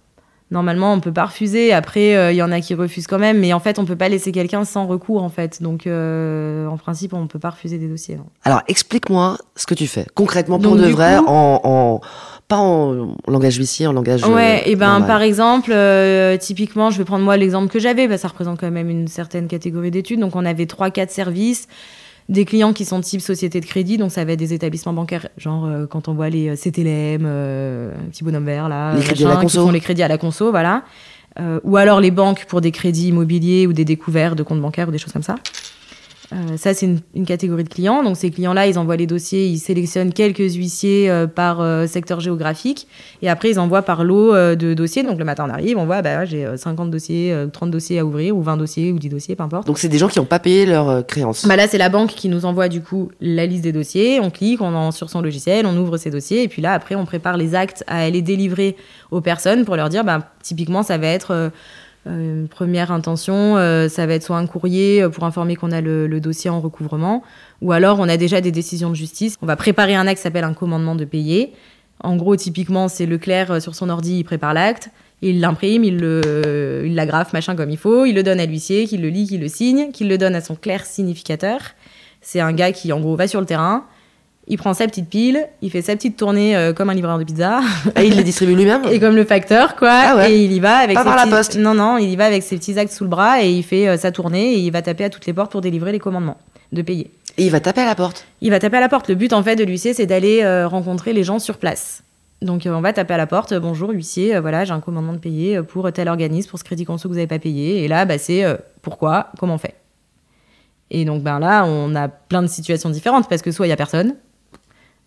[0.52, 1.74] Normalement, on peut pas refuser.
[1.74, 3.40] Après, il euh, y en a qui refusent quand même.
[3.40, 5.64] Mais en fait, on peut pas laisser quelqu'un sans recours, en fait.
[5.64, 8.20] Donc, en principe, on peut pas refuser des dossiers.
[8.44, 12.02] Alors, explique-moi ce que tu fais concrètement pour de vrai en
[12.50, 14.26] pas en langage huissier, en langage.
[14.26, 18.18] Ouais, et ben par exemple, euh, typiquement, je vais prendre moi l'exemple que j'avais, bah,
[18.18, 20.20] ça représente quand même une certaine catégorie d'études.
[20.20, 21.68] Donc on avait trois, quatre services,
[22.28, 25.30] des clients qui sont type société de crédit, donc ça va être des établissements bancaires,
[25.38, 29.30] genre euh, quand on voit les euh, CTLM, petit bonhomme vert là, les crédits à
[29.30, 29.60] la conso.
[29.60, 30.82] qui font les crédits à la conso, voilà.
[31.64, 34.92] ou alors les banques pour des crédits immobiliers ou des découvertes de comptes bancaires ou
[34.92, 35.36] des choses comme ça.
[36.32, 38.04] Euh, ça, c'est une, catégorie de clients.
[38.04, 42.20] Donc, ces clients-là, ils envoient les dossiers, ils sélectionnent quelques huissiers euh, par euh, secteur
[42.20, 42.88] géographique.
[43.22, 45.04] Et après, ils envoient par lot de dossiers.
[45.04, 48.36] Donc, le matin, on arrive, on voit, bah, j'ai 50 dossiers, 30 dossiers à ouvrir,
[48.36, 49.68] ou 20 dossiers, ou 10 dossiers, peu importe.
[49.68, 51.46] Donc, c'est des gens qui n'ont pas payé leurs créances.
[51.46, 54.20] Bah, là, c'est la banque qui nous envoie, du coup, la liste des dossiers.
[54.20, 56.44] On clique, on en sur son logiciel, on ouvre ces dossiers.
[56.44, 58.76] Et puis là, après, on prépare les actes à aller délivrer
[59.12, 61.50] aux personnes pour leur dire, bah, typiquement, ça va être euh,
[62.06, 65.82] une première intention, euh, ça va être soit un courrier euh, pour informer qu'on a
[65.82, 67.24] le, dossier en recouvrement,
[67.62, 69.36] ou alors on a déjà des décisions de justice.
[69.42, 71.54] On va préparer un acte qui s'appelle un commandement de payer.
[72.02, 74.90] En gros, typiquement, c'est Leclerc euh, sur son ordi, il prépare l'acte,
[75.22, 78.86] il l'imprime, il le, il l'agrafe, machin comme il faut, il le donne à l'huissier,
[78.86, 81.60] qu'il le lit, qu'il le signe, qu'il le donne à son clerc significateur.
[82.22, 83.86] C'est un gars qui, en gros, va sur le terrain,
[84.52, 87.24] il prend sa petite pile, il fait sa petite tournée euh, comme un livreur de
[87.24, 87.62] pizza.
[87.96, 89.92] Et il les distribue lui-même Et comme le facteur, quoi.
[89.92, 90.32] Ah ouais.
[90.34, 91.58] Et il y va avec Pas ses par la petits- poste.
[91.58, 93.88] Non, non, il y va avec ses petits actes sous le bras et il fait
[93.88, 96.38] euh, sa tournée et il va taper à toutes les portes pour délivrer les commandements
[96.72, 97.12] de payer.
[97.38, 98.26] Et il va taper à la porte.
[98.42, 99.08] Il va taper à la porte.
[99.08, 102.02] Le but, en fait, de l'huissier, c'est d'aller euh, rencontrer les gens sur place.
[102.42, 103.54] Donc, on va taper à la porte.
[103.54, 104.40] Bonjour, huissier.
[104.40, 107.16] voilà, j'ai un commandement de payer pour tel organisme, pour ce crédit conso que vous
[107.20, 107.84] n'avez pas payé.
[107.84, 108.46] Et là, bah, c'est
[108.82, 109.76] pourquoi, comment on fait.
[110.92, 113.74] Et donc, ben là, on a plein de situations différentes parce que soit il y
[113.74, 114.16] a personne,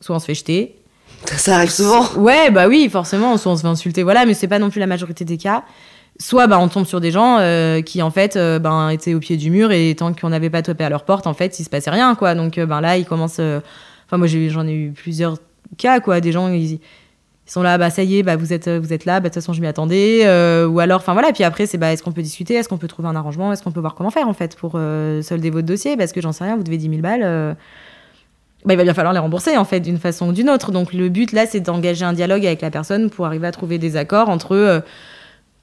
[0.03, 0.77] soit on se fait jeter,
[1.37, 2.05] Ça arrive souvent.
[2.17, 4.81] Ouais, bah oui, forcément, soit on se fait insulter, voilà, mais c'est pas non plus
[4.81, 5.63] la majorité des cas.
[6.19, 9.19] Soit bah, on tombe sur des gens euh, qui en fait euh, ben, étaient au
[9.21, 11.65] pied du mur et tant qu'on n'avait pas tapé à leur porte, en fait, il
[11.65, 12.35] se passait rien, quoi.
[12.35, 13.41] Donc euh, ben, là, ils commencent.
[13.41, 15.39] Enfin, moi, j'en ai eu plusieurs
[15.79, 16.21] cas, quoi.
[16.21, 16.81] Des gens, ils, ils
[17.47, 19.43] sont là, bah ça y est, bah vous êtes, vous êtes là, bah de toute
[19.43, 20.23] façon, je m'y attendais.
[20.25, 22.79] euh, ou alors, enfin voilà, puis après, c'est bah est-ce qu'on peut discuter, est-ce qu'on
[22.79, 25.67] peut trouver un arrangement, est-ce qu'on peut voir comment faire, en fait, pour solder votre
[25.67, 27.57] dossier, parce que j'en sais rien, vous devez 10 000 balles.
[28.65, 30.71] Bah, il va bien falloir les rembourser en fait d'une façon ou d'une autre.
[30.71, 33.79] Donc le but là, c'est d'engager un dialogue avec la personne pour arriver à trouver
[33.79, 34.81] des accords entre euh,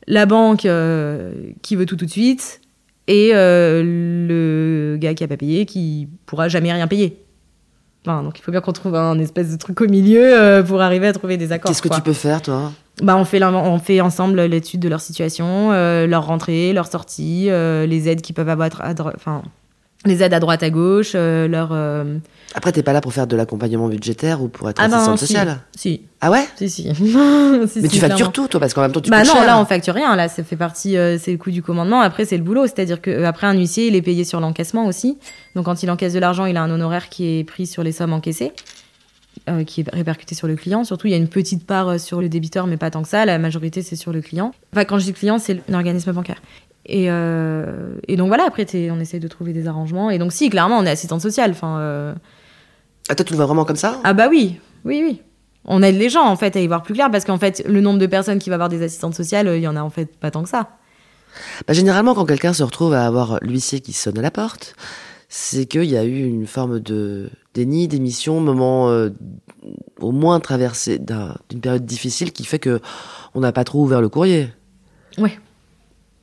[0.07, 1.31] la banque euh,
[1.61, 2.61] qui veut tout tout de suite
[3.07, 7.23] et euh, le gars qui a pas payé qui pourra jamais rien payer.
[8.05, 11.07] Enfin, donc il faut bien qu'on trouve un espèce de truc au milieu pour arriver
[11.07, 11.69] à trouver des accords.
[11.69, 12.71] Qu'est-ce que tu peux faire, toi?
[13.01, 18.07] Bah, on, fait on fait ensemble l'étude de leur situation, leur rentrée, leur sortie, les
[18.07, 18.69] aides qu'ils peuvent avoir,
[19.15, 19.43] enfin,
[20.05, 21.69] les aides à droite à gauche, euh, leur.
[21.73, 22.17] euh,
[22.55, 25.19] Après, t'es pas là pour faire de l'accompagnement budgétaire ou pour être Ah ben, assistante
[25.19, 25.25] si.
[25.27, 26.83] sociale Si, Ah ouais si, si.
[26.93, 28.31] Si, Mais si, tu factures clairement.
[28.31, 29.45] tout, toi, parce qu'en même temps, tu Bah non, cher.
[29.45, 31.99] là on facture rien, là ça fait partie, euh, c'est le coût du commandement.
[31.99, 35.17] Après c'est le boulot, c'est-à-dire que après un huissier il est payé sur l'encaissement aussi.
[35.55, 37.91] Donc quand il encaisse de l'argent, il a un honoraire qui est pris sur les
[37.91, 38.53] sommes encaissées,
[39.49, 40.85] euh, qui est répercuté sur le client.
[40.85, 43.25] Surtout il y a une petite part sur le débiteur, mais pas tant que ça.
[43.25, 44.53] La majorité c'est sur le client.
[44.73, 46.41] Enfin quand je dis client, c'est un organisme bancaire.
[46.91, 50.09] Et, euh, et donc voilà, après on essaye de trouver des arrangements.
[50.09, 51.51] Et donc si clairement on est assistante sociale.
[51.51, 52.13] Enfin euh,
[53.09, 53.99] Ah, toi, tu le vois vraiment comme ça?
[54.03, 55.21] Ah bah oui, oui, oui.
[55.65, 57.79] On aide les gens en fait à y voir plus clair parce qu'en fait le
[57.81, 60.05] nombre de personnes qui va avoir des assistantes sociales, il y en a en fait
[60.17, 60.69] pas tant que ça.
[61.67, 64.75] Bah, Généralement, quand quelqu'un se retrouve à avoir l'huissier qui sonne à la porte,
[65.27, 69.09] c'est qu'il y a eu une forme de déni, d'émission, moment euh,
[69.99, 72.79] au moins traversé d'un- d'une période difficile qui fait que
[73.35, 74.49] on n'a pas trop ouvert le courrier,
[75.19, 75.37] Ouais.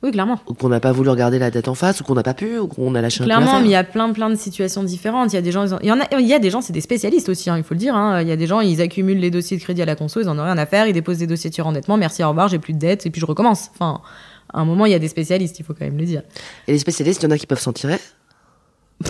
[0.03, 0.39] Oui, clairement.
[0.47, 2.59] ou qu'on n'a pas voulu regarder la tête en face, ou qu'on n'a pas pu,
[2.59, 4.83] ou qu'on a lâché un peu Clairement, mais il y a plein, plein de situations
[4.83, 5.33] différentes.
[5.33, 6.71] Il y a des gens, il y en a, il y a des gens, c'est
[6.73, 7.95] des spécialistes aussi, hein, il faut le dire.
[7.95, 8.21] hein.
[8.21, 10.29] Il y a des gens, ils accumulent les dossiers de crédit à la conso, ils
[10.29, 12.59] en ont rien à faire, ils déposent des dossiers de surendettement, merci, au revoir, j'ai
[12.59, 13.69] plus de dettes, et puis je recommence.
[13.73, 14.01] Enfin,
[14.53, 16.21] à un moment, il y a des spécialistes, il faut quand même le dire.
[16.67, 17.97] Et les spécialistes, il y en a qui peuvent s'en tirer?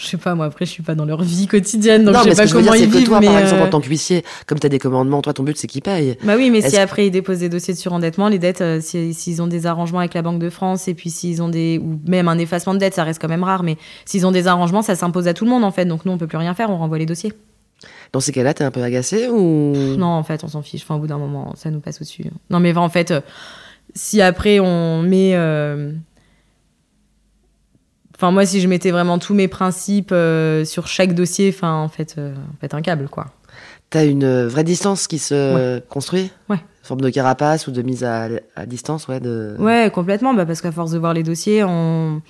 [0.00, 2.28] Je sais pas, moi, après, je suis pas dans leur vie quotidienne, donc non, je
[2.30, 3.06] mais sais ce que pas je veux comment dire, ils que vivent.
[3.06, 5.42] toi, mais, par exemple, euh, en tant qu'huissier, comme tu as des commandements, toi, ton
[5.42, 6.16] but, c'est qu'ils payent.
[6.24, 9.12] Bah oui, mais si après ils déposent des dossiers de surendettement, les dettes, euh, si-
[9.12, 12.00] s'ils ont des arrangements avec la Banque de France et puis s'ils ont des ou
[12.08, 13.62] même un effacement de dette, ça reste quand même rare.
[13.62, 15.84] Mais s'ils ont des arrangements, ça s'impose à tout le monde en fait.
[15.84, 17.34] Donc nous on peut plus rien faire, on renvoie les dossiers.
[18.12, 19.74] Dans ces cas-là, t'es un peu agacé ou?
[19.96, 20.82] Non, en fait, on s'en fiche.
[20.82, 22.24] Enfin, au bout d'un moment, ça nous passe au-dessus.
[22.50, 23.20] Non, mais en fait, euh,
[23.94, 25.32] si après on met.
[25.34, 25.92] euh,
[28.20, 31.88] Enfin, moi, si je mettais vraiment tous mes principes euh, sur chaque dossier, enfin, en
[31.88, 33.28] fait, euh, en fait, un câble, quoi.
[33.88, 36.30] t'as une euh, vraie distance qui se construit?
[36.50, 36.58] Ouais.
[36.58, 39.20] Une forme de carapace ou de mise à, à distance, ouais.
[39.20, 39.56] De...
[39.58, 40.34] Ouais, complètement.
[40.34, 42.20] Bah, parce qu'à force de voir les dossiers, on.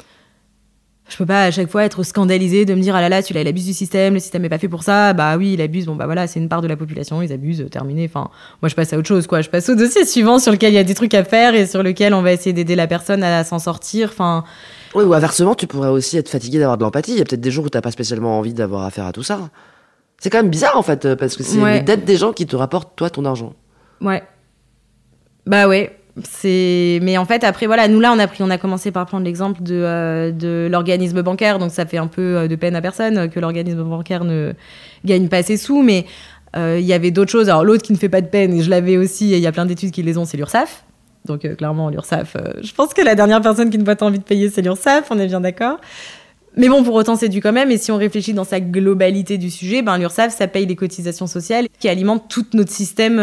[1.10, 3.40] Je peux pas à chaque fois être scandalisée de me dire ah là là, celui-là
[3.42, 5.12] il abuse du système, le système est pas fait pour ça.
[5.12, 5.86] Bah oui, il abuse.
[5.86, 8.04] Bon bah voilà, c'est une part de la population, ils abusent, terminé.
[8.08, 8.30] Enfin,
[8.62, 9.40] moi je passe à autre chose quoi.
[9.42, 11.66] Je passe au dossier suivant sur lequel il y a des trucs à faire et
[11.66, 14.10] sur lequel on va essayer d'aider la personne à s'en sortir.
[14.12, 14.44] Enfin,
[14.94, 17.12] Ouais, ou inversement, tu pourrais aussi être fatigué d'avoir de l'empathie.
[17.12, 19.22] Il y a peut-être des jours où t'as pas spécialement envie d'avoir affaire à tout
[19.22, 19.50] ça.
[20.18, 21.74] C'est quand même bizarre en fait, euh, parce que c'est Ouais.
[21.78, 23.52] les dettes des gens qui te rapportent toi ton argent.
[24.00, 24.22] Ouais.
[25.46, 25.96] Bah ouais.
[26.54, 29.24] Mais en fait après voilà nous là on a pris on a commencé par prendre
[29.24, 31.58] l'exemple de, euh, l'organisme bancaire.
[31.58, 34.52] Donc ça fait un peu euh, de peine à personne que l'organisme bancaire ne
[35.04, 35.82] gagne pas ses sous.
[35.82, 36.06] Mais
[36.56, 37.48] euh, il y avait d'autres choses.
[37.48, 39.46] Alors l'autre qui ne fait pas de peine et je l'avais aussi et il y
[39.46, 40.84] a plein d'études qui les ont c'est l'URSSAF.
[41.26, 44.24] Donc clairement l'URSSAF je pense que la dernière personne qui ne voit pas envie de
[44.24, 45.78] payer c'est l'URSSAF on est bien d'accord.
[46.56, 47.70] Mais bon, pour autant, c'est dû quand même.
[47.70, 51.28] Et si on réfléchit dans sa globalité du sujet, ben, l'URSSAF, ça paye les cotisations
[51.28, 53.18] sociales qui alimentent tout notre système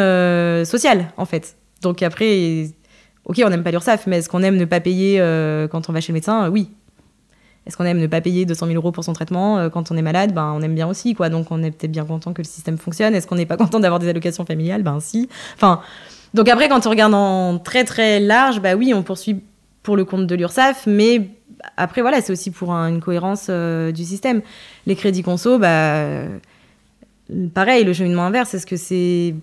[0.64, 1.58] social, en fait.
[1.82, 2.70] Donc après,
[3.28, 5.94] ok, on n'aime pas l'URSSAF, mais est-ce qu'on aime ne pas payer euh, quand on
[5.94, 6.50] va chez le médecin?
[6.50, 6.72] Oui.
[7.66, 9.98] Est-ce qu'on aime ne pas payer 200 000 euros pour son traitement euh, quand on
[9.98, 10.34] est malade?
[10.34, 11.28] Ben, on aime bien aussi, quoi.
[11.30, 13.14] Donc on est peut-être bien content que le système fonctionne.
[13.14, 14.84] Est-ce qu'on n'est pas content d'avoir des allocations familiales?
[14.84, 15.28] Ben si.
[15.56, 15.82] Enfin,
[16.34, 19.42] donc après, quand on regarde en très très large, bah oui, on poursuit
[19.84, 21.30] pour le compte de l'URSSAF, mais
[21.76, 24.42] après, voilà, c'est aussi pour un- une cohérence euh, du système.
[24.86, 26.06] Les crédits conso, bah,
[27.54, 29.36] pareil, le cheminement inverse, est-ce que c'est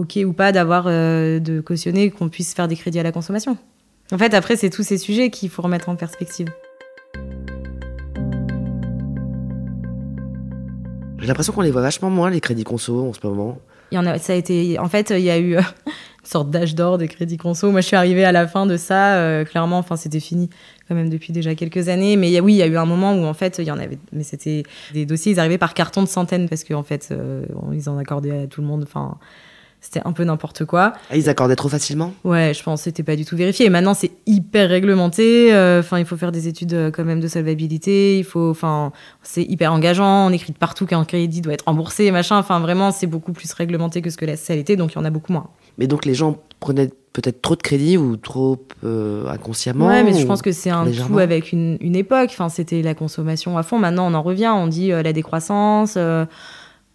[0.00, 3.56] ok ou pas d'avoir de cautionner qu'on puisse faire des crédits à la consommation.
[4.12, 6.48] En fait, après, c'est tous ces sujets qu'il faut remettre en perspective.
[11.20, 13.58] J'ai l'impression qu'on les voit vachement moins, les crédits conso, en ce moment.
[13.92, 15.62] Il y en a, ça a été, en fait, il y a eu une
[16.24, 17.70] sorte d'âge d'or des crédits conso.
[17.70, 20.48] Moi, je suis arrivée à la fin de ça, euh, clairement, enfin, c'était fini
[20.88, 22.16] quand même depuis déjà quelques années.
[22.16, 23.98] Mais oui, il y a eu un moment où, en fait, il y en avait,
[24.12, 27.44] mais c'était des dossiers, ils arrivaient par carton de centaines parce qu'en en fait, euh,
[27.72, 28.84] ils en accordaient à tout le monde.
[28.84, 29.18] Enfin,
[29.80, 30.92] c'était un peu n'importe quoi.
[31.10, 32.12] Ah, ils accordaient trop facilement?
[32.24, 33.66] Ouais, je pense que c'était pas du tout vérifié.
[33.66, 35.52] Et maintenant, c'est hyper réglementé.
[35.54, 38.18] Euh, enfin, il faut faire des études euh, quand même de solvabilité.
[38.18, 40.26] Il faut, enfin, c'est hyper engageant.
[40.26, 42.36] On écrit partout qu'un crédit doit être remboursé, machin.
[42.36, 45.04] Enfin, vraiment, c'est beaucoup plus réglementé que ce que la CLT, donc il y en
[45.04, 45.48] a beaucoup moins.
[45.78, 49.86] Mais donc les gens prenaient peut-être trop de crédit ou trop euh, inconsciemment.
[49.86, 52.28] Ouais, mais je pense que c'est un tout avec une, une époque.
[52.32, 53.78] Enfin, c'était la consommation à fond.
[53.78, 54.52] Maintenant, on en revient.
[54.54, 55.96] On dit la décroissance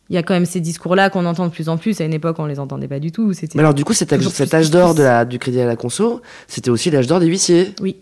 [0.10, 2.00] il y a quand même ces discours-là qu'on entend de plus en plus.
[2.00, 3.32] À une époque, on les entendait pas du tout.
[3.56, 4.94] Mais alors, du coup, cet âge, cet âge d'or
[5.26, 7.74] du crédit à la conso, c'était aussi l'âge d'or des huissiers.
[7.82, 7.98] Oui.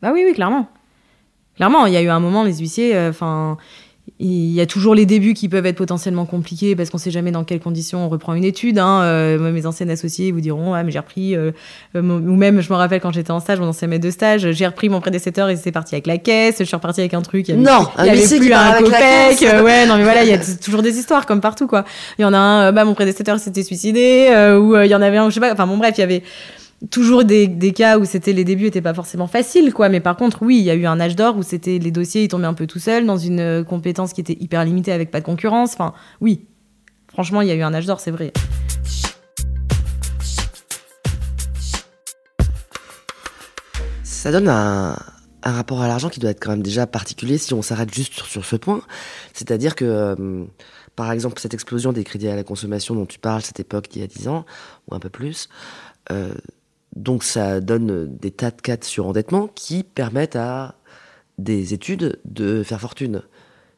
[0.00, 0.68] Bah oui, oui, clairement.
[1.56, 3.56] Clairement, il y a eu un moment, les huissiers, euh, enfin,
[4.20, 7.32] il y a toujours les débuts qui peuvent être potentiellement compliqués parce qu'on sait jamais
[7.32, 8.78] dans quelles conditions on reprend une étude.
[8.78, 9.02] Hein.
[9.02, 11.50] Euh, mes anciennes associées vous diront ah mais j'ai repris euh,
[11.96, 14.52] euh, ou même je me rappelle quand j'étais en stage, mon ancien maître de stage,
[14.52, 16.56] j'ai repris mon prédécesseur et c'est parti avec la caisse.
[16.60, 17.48] Je suis reparti avec un truc.
[17.48, 19.64] Il y avait, non, il y avait plus un copec.
[19.64, 21.84] ouais, non mais voilà, il y a toujours des histoires comme partout quoi.
[22.18, 24.28] Il y en a un, bah mon prédécesseur s'était suicidé
[24.60, 25.52] ou il y en avait un, je sais pas.
[25.52, 26.22] Enfin bon bref, il y avait
[26.90, 29.88] toujours des, cas où c'était les débuts n'étaient pas forcément faciles quoi.
[29.88, 32.24] Mais par contre oui il y a eu un âge d'or où c'était les dossiers
[32.24, 35.10] ils tombaient un peu tout seuls dans une euh, compétence qui était hyper limitée avec
[35.10, 35.72] pas de concurrence.
[35.74, 36.46] Enfin oui.
[37.08, 38.32] Franchement il y a eu un âge d'or c'est vrai.
[44.02, 44.96] Ça donne un,
[45.42, 48.24] rapport à l'argent qui doit être quand même déjà particulier si on s'arrête juste sur,
[48.24, 48.80] sur, ce point.
[49.34, 50.44] C'est-à-dire que euh,
[50.96, 54.00] par exemple cette explosion des crédits à la consommation dont tu parles cette époque d'il
[54.00, 54.46] y a 10 ans
[54.88, 55.48] ou un peu plus
[56.10, 56.34] euh,
[56.96, 60.76] donc ça donne des tas de cas de surendettement qui permettent à
[61.38, 63.22] des études de faire fortune.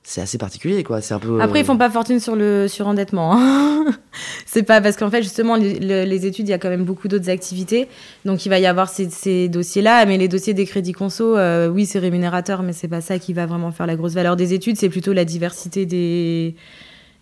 [0.02, 1.00] C'est assez particulier, quoi.
[1.00, 1.40] C'est un peu.
[1.40, 3.32] Après, ils font pas fortune sur le surendettement.
[3.34, 3.86] Hein.
[4.46, 7.28] c'est pas parce qu'en fait, justement, les, études, il y a quand même beaucoup d'autres
[7.28, 7.88] activités.
[8.24, 10.06] Donc, il va y avoir ces, dossiers-là.
[10.06, 13.32] Mais les dossiers des crédits conso, euh, oui, c'est rémunérateur, mais c'est pas ça qui
[13.32, 14.76] va vraiment faire la grosse valeur des études.
[14.76, 16.54] C'est plutôt la diversité des,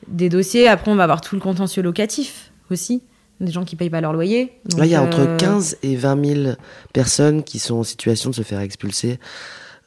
[0.08, 0.68] des dossiers.
[0.68, 3.02] Après, on va avoir tout le contentieux locatif aussi
[3.40, 4.52] des gens qui payent pas leur loyer.
[4.76, 6.56] Là, il y a entre 15 euh, et 20 000
[6.92, 9.18] personnes qui sont en situation de se faire expulser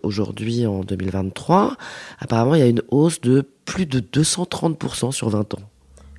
[0.04, 1.76] aujourd'hui en 2023.
[2.20, 5.62] Apparemment, il y a une hausse de plus de 230% sur 20 ans.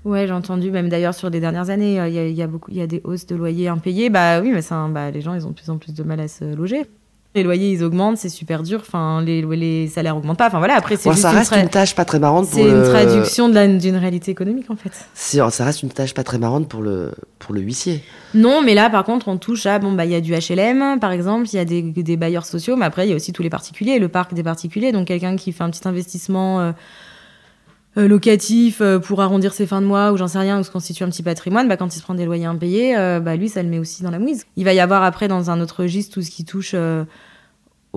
[0.05, 2.77] Ouais, j'ai entendu, même d'ailleurs sur les dernières années, euh, il y, a, beaucoup, il
[2.77, 4.11] y a des hausses de loyers impayés.
[4.11, 6.21] Bah oui, mais ça, bah, les gens, ils ont de plus en plus de mal
[6.21, 6.87] à se loger.
[7.39, 8.81] Les loyers, ils augmentent, c'est super dur.
[8.81, 10.49] Enfin, les, les salaires augmentent pas.
[10.49, 11.13] Enfin voilà, après c'est.
[11.15, 12.47] ça reste une, tâche pas très marrante.
[12.47, 14.93] C'est une traduction d'une réalité économique en fait.
[15.15, 18.03] Ça reste une tâche pas très marrante pour le pour le huissier.
[18.35, 20.99] Non, mais là par contre, on touche à bon bah il y a du HLM
[21.01, 23.33] par exemple, il y a des, des, bailleurs sociaux, mais après il y a aussi
[23.33, 24.93] tous les particuliers, le parc des particuliers.
[24.93, 26.61] Donc quelqu'un qui fait un petit investissement.
[26.61, 26.73] Euh,
[27.99, 30.71] euh, locatif euh, pour arrondir ses fins de mois ou j'en sais rien ou se
[30.71, 33.49] constitue un petit patrimoine, bah, quand il se prend des loyers impayés, euh, bah, lui
[33.49, 34.45] ça le met aussi dans la mouise.
[34.57, 36.77] Il va y avoir après dans un autre registre tout ce qui touche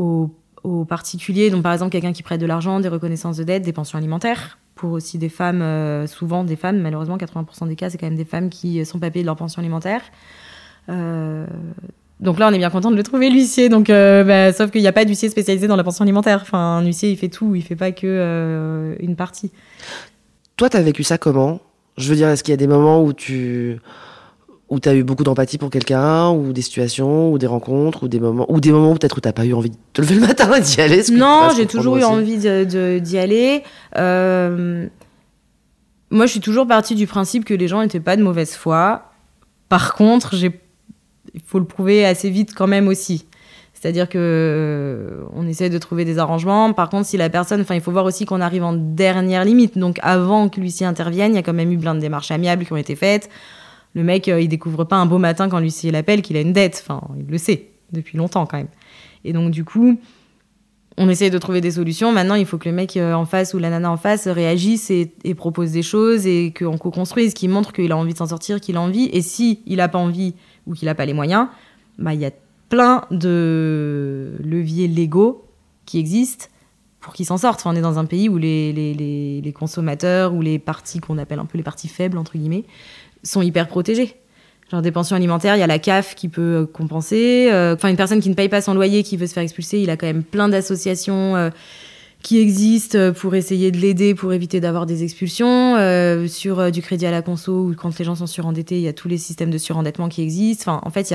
[0.02, 3.74] aux, particuliers, donc par exemple quelqu'un qui prête de l'argent, des reconnaissances de dette, des
[3.74, 8.06] pensions alimentaires pour aussi des femmes, souvent des femmes, malheureusement 80% des cas c'est quand
[8.06, 10.02] même des femmes qui sont pas payées de leur pension alimentaire.
[10.88, 13.70] donc là, on est bien content de le trouver, l'huissier.
[13.70, 16.40] Donc, bah, sauf qu'il n'y a pas d'huissier spécialisé dans la pension alimentaire.
[16.44, 19.52] Enfin, un huissier, il fait tout, il fait pas que une partie.
[20.58, 21.60] Toi, tu as vécu ça comment?
[21.98, 23.80] Je veux dire, est-ce qu'il y a des moments où tu
[24.72, 28.08] où tu as eu beaucoup d'empathie pour quelqu'un, ou des situations, ou des rencontres, ou
[28.08, 30.22] des moments, ou des moments peut-être où t'as pas eu envie de te lever le
[30.22, 33.64] matin et d'y aller Non, j'ai toujours eu envie d'y aller.
[33.98, 34.88] Euh,
[36.10, 39.12] moi, je suis toujours partie du principe que les gens n'étaient pas de mauvaise foi.
[39.68, 43.26] Par contre, il faut le prouver assez vite quand même aussi.
[43.74, 46.72] C'est-à-dire que euh, on essaie de trouver des arrangements.
[46.72, 49.78] Par contre, si la personne, enfin, il faut voir aussi qu'on arrive en dernière limite.
[49.78, 52.64] Donc, avant que l'huissier intervienne, il y a quand même eu plein de démarches amiables
[52.64, 53.30] qui ont été faites.
[53.93, 56.54] Le mec, euh, il découvre pas un beau matin quand l'huissier l'appelle qu'il a une
[56.54, 56.84] dette.
[56.84, 58.69] Enfin, il le sait depuis longtemps quand même.
[59.25, 59.99] Et donc, du coup,
[60.97, 62.12] on essaie de trouver des solutions.
[62.12, 64.89] Maintenant, il faut que le mec euh, en face ou la nana en face réagisse
[64.89, 68.62] et, propose des choses et qu'on co-construise, qu'il montre qu'il a envie de s'en sortir,
[68.62, 69.10] qu'il a envie.
[69.12, 70.36] Et si il a pas envie
[70.67, 71.47] ou qu'il a pas les moyens,
[71.97, 72.32] bah, il y a
[72.69, 75.45] plein de leviers légaux
[75.86, 76.47] qui existent
[77.01, 77.63] pour qu'ils s'en sortent.
[77.65, 81.45] on est dans un pays où les, les, consommateurs ou les parties qu'on appelle un
[81.45, 82.63] peu les parties faibles, entre guillemets,
[83.24, 84.16] sont hyper protégés.
[84.72, 87.50] Genre des pensions alimentaires, il y a la CAF qui peut compenser.
[87.52, 89.80] Euh, enfin, une personne qui ne paye pas son loyer, qui veut se faire expulser,
[89.80, 91.50] il a quand même plein d'associations euh,
[92.22, 95.76] qui existent pour essayer de l'aider, pour éviter d'avoir des expulsions.
[95.76, 98.84] Euh, sur euh, du crédit à la conso, ou quand les gens sont surendettés, il
[98.84, 100.72] y a tous les systèmes de surendettement qui existent.
[100.72, 101.14] Enfin, en fait,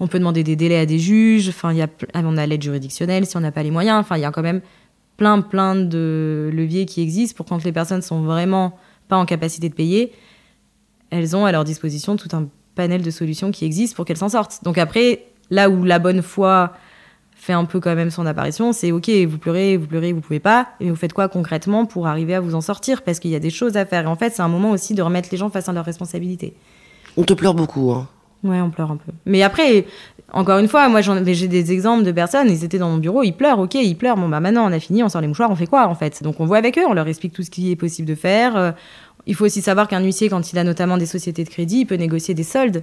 [0.00, 1.48] on peut demander des délais à des juges.
[1.48, 3.98] Enfin, il y a, on a l'aide juridictionnelle si on n'a pas les moyens.
[4.00, 4.60] Enfin, il y a quand même
[5.16, 9.68] plein, plein de leviers qui existent pour quand les personnes sont vraiment pas en capacité
[9.68, 10.12] de payer,
[11.10, 14.28] elles ont à leur disposition tout un panel de solutions qui existent pour qu'elles s'en
[14.28, 14.62] sortent.
[14.62, 16.72] Donc après, là où la bonne foi
[17.34, 20.40] fait un peu quand même son apparition, c'est ok, vous pleurez, vous pleurez, vous pouvez
[20.40, 23.02] pas, et vous faites quoi concrètement pour arriver à vous en sortir?
[23.02, 24.04] Parce qu'il y a des choses à faire.
[24.04, 26.54] Et en fait, c'est un moment aussi de remettre les gens face à leurs responsabilités.
[27.16, 28.08] On te pleure beaucoup, hein
[28.44, 29.10] Ouais, on pleure un peu.
[29.26, 29.84] Mais après,
[30.32, 33.32] encore une fois, moi j'ai des exemples de personnes, ils étaient dans mon bureau, ils
[33.32, 34.16] pleurent, ok, ils pleurent.
[34.16, 36.22] Bon, bah maintenant on a fini, on sort les mouchoirs, on fait quoi en fait?
[36.22, 38.74] Donc on voit avec eux, on leur explique tout ce qui est possible de faire.
[39.26, 41.86] Il faut aussi savoir qu'un huissier, quand il a notamment des sociétés de crédit, il
[41.86, 42.82] peut négocier des soldes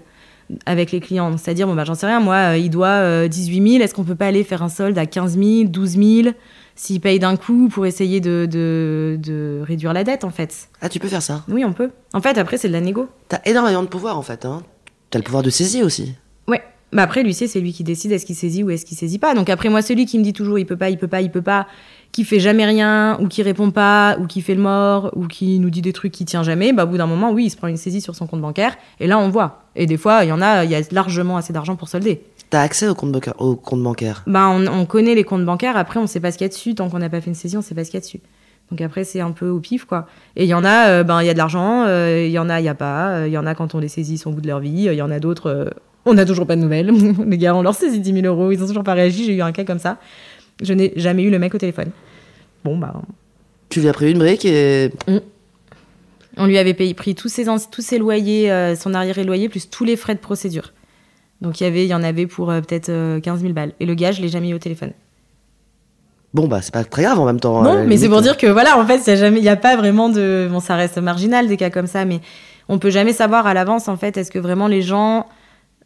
[0.66, 1.36] avec les clients.
[1.38, 4.04] C'est-à-dire, bon, bah, j'en sais rien, moi, euh, il doit 18 euh, 000, est-ce qu'on
[4.04, 5.90] peut pas aller faire un solde à 15 000, 12
[6.24, 6.36] 000
[6.76, 10.70] s'il paye d'un coup pour essayer de, de, réduire la dette, en fait?
[10.82, 11.44] Ah, tu peux faire ça?
[11.48, 11.92] Oui, on peut.
[12.14, 13.08] En fait, après, c'est de la négo.
[13.30, 14.46] T'as énormément de pouvoir, en fait.
[14.46, 14.62] Hein.
[15.10, 16.14] T'as le pouvoir de saisir aussi.
[16.48, 16.62] Ouais.
[16.92, 19.34] Bah après, l'huissier, c'est lui qui décide est-ce qu'il saisit ou est-ce qu'il saisit pas.
[19.34, 21.32] Donc après, moi, celui qui me dit toujours il peut pas, il peut pas, il
[21.32, 21.68] peut pas,
[22.16, 25.60] qui fait jamais rien, ou qui répond pas, ou qui fait le mort, ou qui
[25.60, 27.58] nous dit des trucs qui tient jamais, bah, au bout d'un moment, oui, il se
[27.58, 29.66] prend une saisie sur son compte bancaire, et là, on voit.
[29.76, 32.22] Et des fois, il y en a, il y a largement assez d'argent pour solder.
[32.50, 34.24] T'as accès au compte, bancaire, au compte bancaire?
[34.28, 36.74] Bah, on, connaît les comptes bancaires, après, on sait pas ce qu'il y a dessus.
[36.74, 38.22] Tant qu'on n'a pas fait une saisie, on sait pas ce qu'il y a dessus.
[38.72, 40.08] Donc après, c'est un peu au pif, quoi.
[40.38, 42.40] Et il y en a, euh, ben, il y a de l'argent, euh, il y
[42.40, 43.10] en a, il y a pas.
[43.10, 44.62] Euh, il y en a quand on les saisit, ils sont au bout de leur
[44.62, 44.86] vie.
[44.86, 45.70] Il y en a d'autres,
[46.06, 46.94] on n'a toujours pas de nouvelles.
[47.28, 49.26] les gars, on leur saisit 10 000 euros, ils ont toujours pas réagi.
[49.26, 49.98] J'ai eu un cas comme ça.
[50.62, 51.92] Je n'ai jamais eu le mec au téléphone.
[52.64, 52.94] Bon, bah.
[53.70, 54.92] Tu lui as pris une brique et.
[55.08, 55.18] Mm.
[56.38, 59.70] On lui avait payé, pris tous ses, tous ses loyers, euh, son arriéré loyer, plus
[59.70, 60.74] tous les frais de procédure.
[61.42, 63.74] Donc il y, avait, il y en avait pour euh, peut-être 15 euh, 000 balles.
[63.80, 64.92] Et le gars, je l'ai jamais eu au téléphone.
[66.34, 67.62] Bon, bah, c'est pas très grave en même temps.
[67.62, 70.10] Non, mais c'est pour dire que voilà, en fait, il n'y a, a, pas vraiment
[70.10, 70.50] de.
[70.52, 72.20] Bon, ça reste marginal des cas comme ça, mais
[72.68, 75.28] on peut jamais savoir à l'avance, en fait, est-ce que vraiment les gens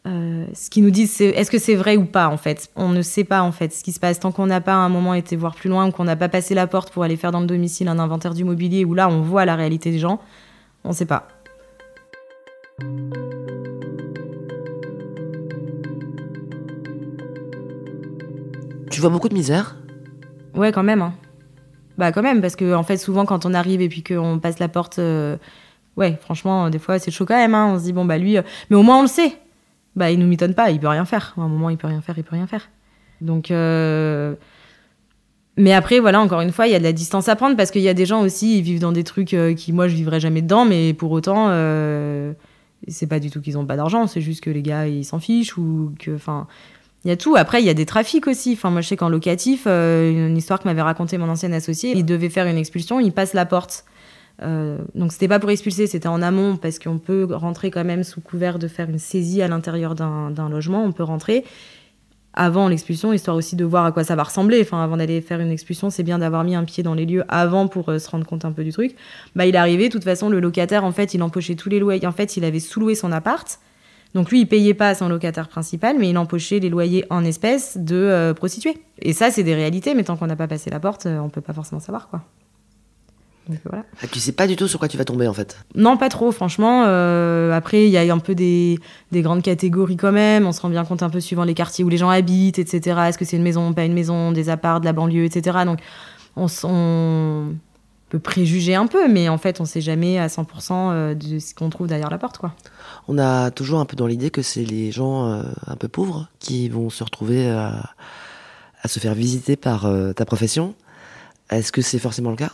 [0.08, 2.70] euh, ce qu'ils nous disent, c'est est-ce que c'est vrai ou pas en fait?
[2.76, 4.78] On ne sait pas en fait ce qui se passe tant qu'on n'a pas à
[4.78, 7.18] un moment été voir plus loin ou qu'on n'a pas passé la porte pour aller
[7.18, 10.00] faire dans le domicile un inventaire du mobilier où là on voit la réalité des
[10.00, 10.20] gens.
[10.86, 11.28] On ne sait pas.
[18.90, 19.76] Tu vois beaucoup de misère?
[20.56, 21.02] Ouais, quand même.
[21.02, 21.14] Hein.
[21.98, 24.60] Bah quand même, parce que en fait souvent quand on arrive et puis qu'on passe
[24.60, 25.36] la porte, euh,
[25.98, 27.54] ouais, franchement des fois c'est chaud quand même.
[27.54, 27.74] Hein.
[27.74, 29.38] On se dit bon bah lui, euh, mais au moins on le sait
[30.00, 31.36] bah, il nous mitonne pas, il peut rien faire.
[31.38, 32.70] À un moment, il peut rien faire, il peut rien faire.
[33.20, 34.34] Donc, euh,
[35.58, 37.70] mais après, voilà, encore une fois, il y a de la distance à prendre parce
[37.70, 39.96] qu'il y a des gens aussi, ils vivent dans des trucs euh, qui, moi, je
[39.96, 42.32] vivrais jamais dedans, mais pour autant, euh,
[42.88, 45.20] c'est pas du tout qu'ils ont pas d'argent, c'est juste que les gars, ils s'en
[45.20, 46.18] fichent ou que,
[47.04, 47.36] il y a tout.
[47.36, 48.54] Après, il y a des trafics aussi.
[48.54, 52.06] Enfin, moi, je sais qu'en locatif, une histoire que m'avait raconté mon ancien associé, il
[52.06, 53.84] devait faire une expulsion, il passe la porte.
[54.42, 58.04] Euh, donc c'était pas pour expulser, c'était en amont parce qu'on peut rentrer quand même
[58.04, 61.44] sous couvert de faire une saisie à l'intérieur d'un logement, on peut rentrer
[62.34, 64.62] avant l'expulsion, histoire aussi de voir à quoi ça va ressembler.
[64.62, 67.24] Enfin, avant d'aller faire une expulsion, c'est bien d'avoir mis un pied dans les lieux
[67.28, 68.96] avant pour euh, se rendre compte un peu du truc.
[69.36, 71.80] Bah, il est arrivé, de toute façon, le locataire, en fait, il empochait tous les
[71.80, 72.06] loyers.
[72.06, 73.60] En fait, il avait sous-loué son appart.
[74.14, 77.26] Donc lui, il payait pas à son locataire principal, mais il empochait les loyers en
[77.26, 78.78] espèces de euh, prostituées.
[79.02, 81.42] Et ça, c'est des réalités, mais tant qu'on n'a pas passé la porte, on peut
[81.42, 82.24] pas forcément savoir, quoi.
[83.72, 86.10] Ah, tu sais pas du tout sur quoi tu vas tomber en fait Non, pas
[86.10, 86.86] trop, franchement.
[86.88, 88.80] Euh, après, il y a un peu des,
[89.14, 90.46] grandes catégories quand même.
[90.46, 93.00] On se rend bien compte un peu suivant les quartiers où les gens habitent, etc.
[93.08, 95.60] Est-ce que c'est une maison, pas une maison, des apparts, de la banlieue, etc.
[95.66, 95.80] Donc,
[96.36, 97.56] on,
[98.10, 101.54] peut préjuger un peu, mais en fait, on sait jamais à 100% euh, de ce
[101.54, 102.56] qu'on trouve derrière la porte, quoi.
[103.08, 106.28] On a toujours un peu dans l'idée que c'est les gens euh, un peu pauvres
[106.40, 110.74] qui vont se retrouver à se faire visiter par ta profession.
[111.50, 112.52] Est-ce que c'est forcément le cas?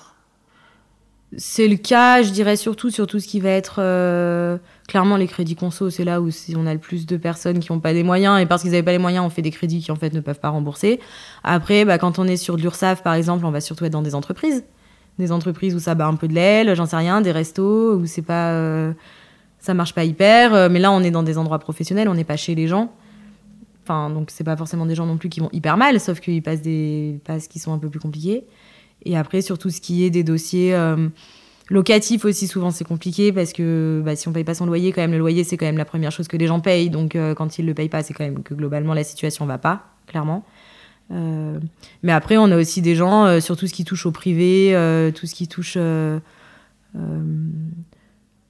[1.37, 5.27] C'est le cas, je dirais surtout sur tout ce qui va être euh, clairement les
[5.27, 8.03] crédits conso, c'est là où on a le plus de personnes qui n'ont pas des
[8.03, 10.13] moyens et parce qu'ils n'avaient pas les moyens, on fait des crédits qui en fait
[10.13, 10.99] ne peuvent pas rembourser.
[11.43, 12.69] Après, bah, quand on est sur de
[13.03, 14.63] par exemple, on va surtout être dans des entreprises,
[15.19, 18.05] des entreprises où ça bat un peu de l'aile, j'en sais rien, des restos où
[18.05, 18.93] c'est pas, euh,
[19.59, 20.53] ça marche pas hyper.
[20.53, 22.91] Euh, mais là, on est dans des endroits professionnels, on n'est pas chez les gens.
[23.83, 26.41] Enfin, donc c'est pas forcément des gens non plus qui vont hyper mal, sauf qu'ils
[26.41, 28.45] passent des passes qui sont un peu plus compliquées.
[29.03, 31.09] Et après, sur tout ce qui est des dossiers euh,
[31.69, 35.01] locatifs aussi, souvent c'est compliqué parce que bah, si on paye pas son loyer, quand
[35.01, 36.89] même, le loyer c'est quand même la première chose que les gens payent.
[36.89, 39.57] Donc euh, quand ils le payent pas, c'est quand même que globalement la situation va
[39.57, 40.45] pas, clairement.
[41.11, 41.59] Euh,
[42.01, 44.71] mais après, on a aussi des gens sur tout ce qui touche au privé,
[45.15, 45.77] tout ce qui touche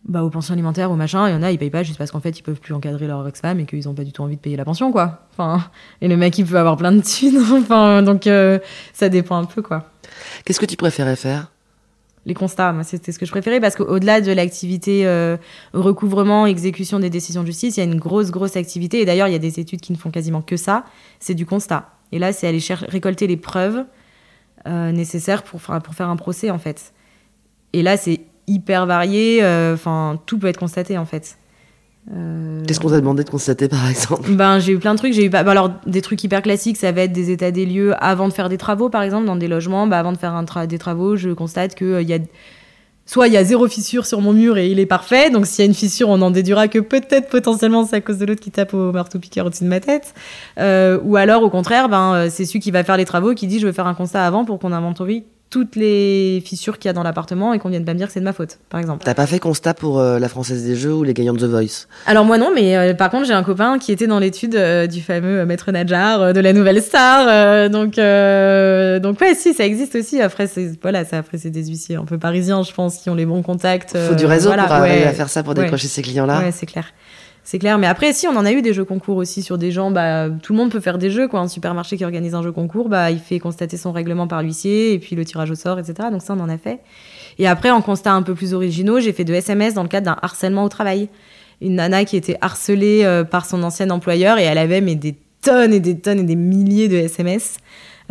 [0.08, 2.12] bah, aux pensions alimentaires, aux machins, il y en a, ils payent pas juste parce
[2.12, 4.36] qu'en fait, ils peuvent plus encadrer leur ex-femme et qu'ils ont pas du tout envie
[4.36, 5.28] de payer la pension, quoi.
[5.32, 5.64] Enfin,
[6.02, 7.42] et le mec, il peut avoir plein de thunes.
[7.52, 8.60] enfin, donc, euh,
[8.94, 9.90] ça dépend un peu, quoi.
[10.46, 11.52] Qu'est-ce que tu préférais faire?
[12.28, 15.38] Les constats, moi, c'était ce que je préférais parce qu'au-delà de l'activité euh,
[15.74, 19.02] recouvrement, exécution des décisions de justice, il y a une grosse, grosse activité.
[19.02, 20.86] Et d'ailleurs, il y a des études qui ne font quasiment que ça.
[21.20, 21.90] C'est du constat.
[22.12, 23.86] Et là, c'est aller chercher, récolter les preuves
[24.68, 26.94] euh, nécessaires pour, pour faire un procès, en fait.
[27.74, 29.44] Et là, c'est hyper varié.
[29.44, 31.38] Euh, enfin, tout peut être constaté en fait.
[32.16, 35.14] Euh, Qu'est-ce qu'on t'a demandé de constater par exemple Ben j'ai eu plein de trucs.
[35.14, 36.78] J'ai eu bah, alors des trucs hyper classiques.
[36.78, 39.36] Ça va être des états des lieux avant de faire des travaux par exemple dans
[39.36, 39.88] des logements.
[39.88, 42.20] Bah, avant de faire un des travaux, je constate que euh, il y a
[43.08, 45.30] soit il y a zéro fissure sur mon mur et il est parfait.
[45.30, 48.18] Donc s'il y a une fissure, on en déduira que peut-être potentiellement c'est à cause
[48.18, 50.14] de l'autre qui tape au marteau piqueur au-dessus de ma tête.
[50.58, 53.68] ou alors au contraire, ben c'est celui qui va faire les travaux qui dit je
[53.68, 55.24] veux faire un constat avant pour qu'on inventorie
[55.56, 58.14] toutes les fissures qu'il y a dans l'appartement et qu'on vienne pas me dire que
[58.14, 59.06] c'est de ma faute, par exemple.
[59.06, 61.50] T'as pas fait constat pour euh, la Française des Jeux ou les gagnants de The
[61.50, 61.88] Voice?
[62.08, 64.86] Alors moi non, mais euh, par contre j'ai un copain qui était dans l'étude euh,
[64.86, 70.20] du fameux Maître Nadjar de la Nouvelle Star, donc donc ouais si ça existe aussi.
[70.22, 73.16] Après c'est voilà, ça après c'est des huissiers un peu parisiens, je pense, qui ont
[73.16, 73.98] les bons contacts.
[73.98, 76.40] Faut du réseau pour arriver à faire ça pour décrocher ces clients-là.
[76.40, 76.88] Ouais, c'est clair.
[77.46, 79.70] C'est clair, mais après, si on en a eu des jeux concours aussi sur des
[79.70, 81.42] gens, bah, tout le monde peut faire des jeux, quoi.
[81.42, 84.94] Un supermarché qui organise un jeu concours, bah, il fait constater son règlement par l'huissier,
[84.94, 86.10] et puis le tirage au sort, etc.
[86.12, 86.80] Donc ça, on en a fait.
[87.38, 90.06] Et après, en constat un peu plus originaux, j'ai fait de SMS dans le cadre
[90.06, 91.08] d'un harcèlement au travail.
[91.62, 95.16] Une nana qui était harcelée euh, par son ancien employeur, et elle avait mais des
[95.44, 97.58] tonnes et des tonnes et des milliers de SMS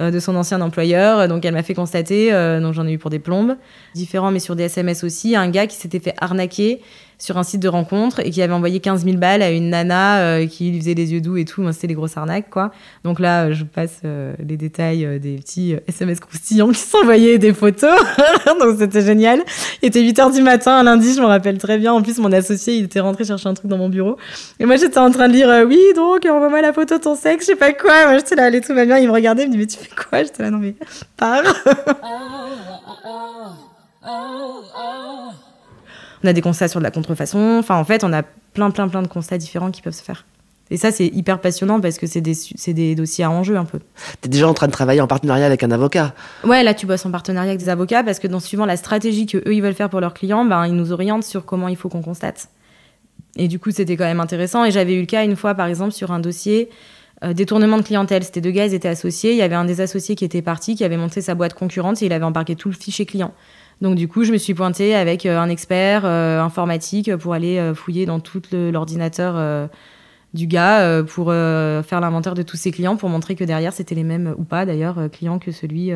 [0.00, 1.26] euh, de son ancien employeur.
[1.26, 3.56] Donc elle m'a fait constater, euh, donc j'en ai eu pour des plombes,
[3.94, 6.80] différents mais sur des SMS aussi, un gars qui s'était fait arnaquer
[7.18, 10.18] sur un site de rencontre et qui avait envoyé 15 000 balles à une nana
[10.18, 11.64] euh, qui lui faisait des yeux doux et tout.
[11.72, 12.72] C'était des grosses arnaques, quoi.
[13.04, 17.52] Donc là, je passe euh, les détails euh, des petits SMS croustillants qui s'envoyaient des
[17.52, 17.98] photos.
[18.60, 19.42] Donc c'était génial.
[19.82, 21.92] Il était 8 h du matin, un lundi, je me rappelle très bien.
[21.92, 24.16] En plus, mon associé, il était rentré chercher un truc dans mon bureau.
[24.58, 27.44] Et moi, j'étais en train de lire, oui, donc, envoie-moi la photo de ton sexe,
[27.44, 28.06] je sais pas quoi.
[28.06, 28.98] Moi, j'étais là, allez, tout va bien.
[28.98, 30.22] Il me regardait, il me dit, mais tu fais quoi?
[30.22, 30.74] J'étais là, non, mais
[31.16, 31.42] pars.
[36.24, 37.58] On a des constats sur de la contrefaçon.
[37.58, 40.24] Enfin, en fait, on a plein, plein, plein de constats différents qui peuvent se faire.
[40.70, 42.34] Et ça, c'est hyper passionnant parce que c'est des,
[42.68, 43.80] des, dossiers à enjeu un peu.
[44.22, 46.86] Tu es déjà en train de travailler en partenariat avec un avocat Ouais, là, tu
[46.86, 49.60] bosses en partenariat avec des avocats parce que dans suivant la stratégie que eux ils
[49.60, 52.48] veulent faire pour leurs clients, ben, ils nous orientent sur comment il faut qu'on constate.
[53.36, 54.64] Et du coup, c'était quand même intéressant.
[54.64, 56.70] Et j'avais eu le cas une fois, par exemple, sur un dossier
[57.22, 58.24] euh, détournement de clientèle.
[58.24, 59.32] C'était deux gars, ils étaient associés.
[59.32, 62.00] Il y avait un des associés qui était parti, qui avait monté sa boîte concurrente
[62.02, 63.34] et il avait embarqué tout le fichier client.
[63.80, 67.58] Donc du coup, je me suis pointée avec euh, un expert euh, informatique pour aller
[67.58, 69.68] euh, fouiller dans tout l'ordinateur
[70.32, 74.02] du gars pour faire l'inventaire de tous ses clients pour montrer que derrière c'était les
[74.02, 75.92] mêmes ou pas d'ailleurs clients que celui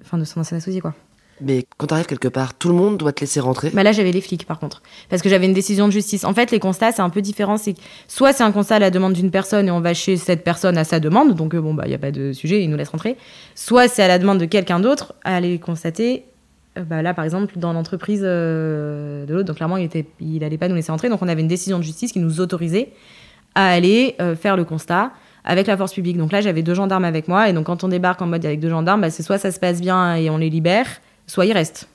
[0.00, 0.94] enfin de son ancien associé quoi.
[1.42, 3.92] Mais quand tu arrives quelque part, tout le monde doit te laisser rentrer bah Là,
[3.92, 4.82] j'avais les flics, par contre.
[5.08, 6.24] Parce que j'avais une décision de justice.
[6.24, 7.56] En fait, les constats, c'est un peu différent.
[7.56, 7.74] C'est
[8.08, 10.76] soit c'est un constat à la demande d'une personne et on va chez cette personne
[10.76, 12.76] à sa demande, donc euh, bon, bah, il n'y a pas de sujet, il nous
[12.76, 13.16] laisse rentrer.
[13.54, 16.24] Soit c'est à la demande de quelqu'un d'autre à aller constater.
[16.78, 20.58] Euh, bah, là, par exemple, dans l'entreprise euh, de l'autre, donc clairement, il n'allait il
[20.58, 21.08] pas nous laisser rentrer.
[21.08, 22.92] Donc, on avait une décision de justice qui nous autorisait
[23.54, 25.10] à aller faire le constat
[25.44, 26.16] avec la force publique.
[26.16, 27.48] Donc là, j'avais deux gendarmes avec moi.
[27.48, 29.58] Et donc, quand on débarque en mode avec deux gendarmes, bah, c'est soit ça se
[29.58, 30.86] passe bien et on les libère
[31.30, 31.88] soit il reste.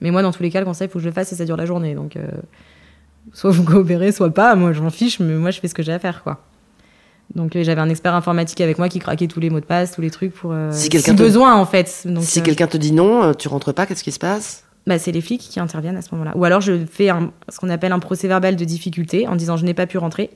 [0.00, 1.36] Mais moi, dans tous les cas, le conseil, il faut que je le fasse et
[1.36, 1.94] ça dure la journée.
[1.94, 2.26] Donc, euh,
[3.32, 4.54] soit vous coopérez, soit pas.
[4.54, 6.42] Moi, je m'en fiche, mais moi, je fais ce que j'ai à faire, quoi.
[7.34, 9.92] Donc, euh, j'avais un expert informatique avec moi qui craquait tous les mots de passe,
[9.92, 10.52] tous les trucs pour.
[10.52, 12.02] Euh, si, besoin, en fait.
[12.06, 14.64] Donc, si quelqu'un te dit non, tu rentres pas, qu'est-ce qui se passe?
[14.86, 16.32] Bah, c'est les flics qui interviennent à ce moment-là.
[16.36, 17.10] Ou alors, je fais
[17.48, 20.30] ce qu'on appelle un procès verbal de difficulté en disant je n'ai pas pu rentrer.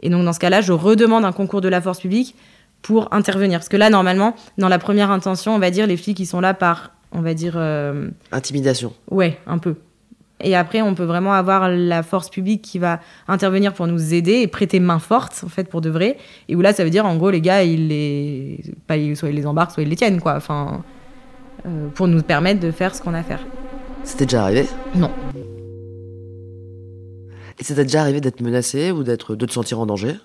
[0.00, 2.34] Et donc, dans ce cas-là, je redemande un concours de la force publique
[2.80, 3.58] pour intervenir.
[3.58, 6.40] Parce que là, normalement, dans la première intention, on va dire les flics, ils sont
[6.40, 7.54] là par on va dire.
[7.56, 8.92] Euh, Intimidation.
[9.10, 9.76] Ouais, un peu.
[10.44, 12.98] Et après, on peut vraiment avoir la force publique qui va
[13.28, 16.16] intervenir pour nous aider et prêter main forte, en fait, pour de vrai.
[16.48, 19.36] Et où là, ça veut dire, en gros, les gars, ils les, pas, soit ils
[19.36, 20.34] les embarquent, soit ils les tiennent, quoi.
[20.34, 20.82] Enfin,
[21.64, 23.40] euh, pour nous permettre de faire ce qu'on a à faire.
[24.02, 24.66] C'était déjà arrivé?
[24.96, 25.10] Non.
[27.58, 30.16] Et c'était déjà arrivé d'être menacé ou d'être de te sentir en danger?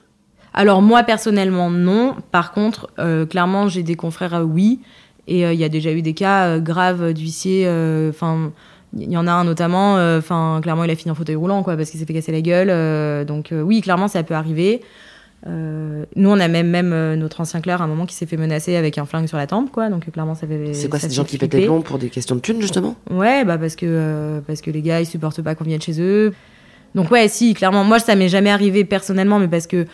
[0.53, 2.15] Alors moi personnellement non.
[2.31, 4.79] Par contre, euh, clairement j'ai des confrères oui
[5.28, 7.65] et euh, il y a déjà eu des cas euh, graves d'huissier.
[7.67, 8.51] Euh, enfin,
[8.97, 9.95] il y en a un notamment.
[10.17, 12.41] Enfin, clairement, il a fini en fauteuil roulant, quoi, parce qu'il s'est fait casser la
[12.41, 13.25] gueule.
[13.25, 14.82] donc oui, clairement, ça peut arriver.
[15.45, 18.78] nous, on a même, même notre ancien clerc à un moment qui s'est fait menacer
[18.78, 19.89] avec un flingue sur la tempe, quoi.
[19.89, 20.73] Donc clairement, ça fait.
[20.73, 22.95] C'est quoi, des gens qui pètent les plombs pour des questions de thunes, justement?
[23.11, 26.34] Ouais, bah parce que parce que les gars, ils supportent pas qu'on vienne chez eux.
[26.95, 29.86] Donc ouais, si, clairement, moi, ça m'est jamais arrivé personnellement, mais parce que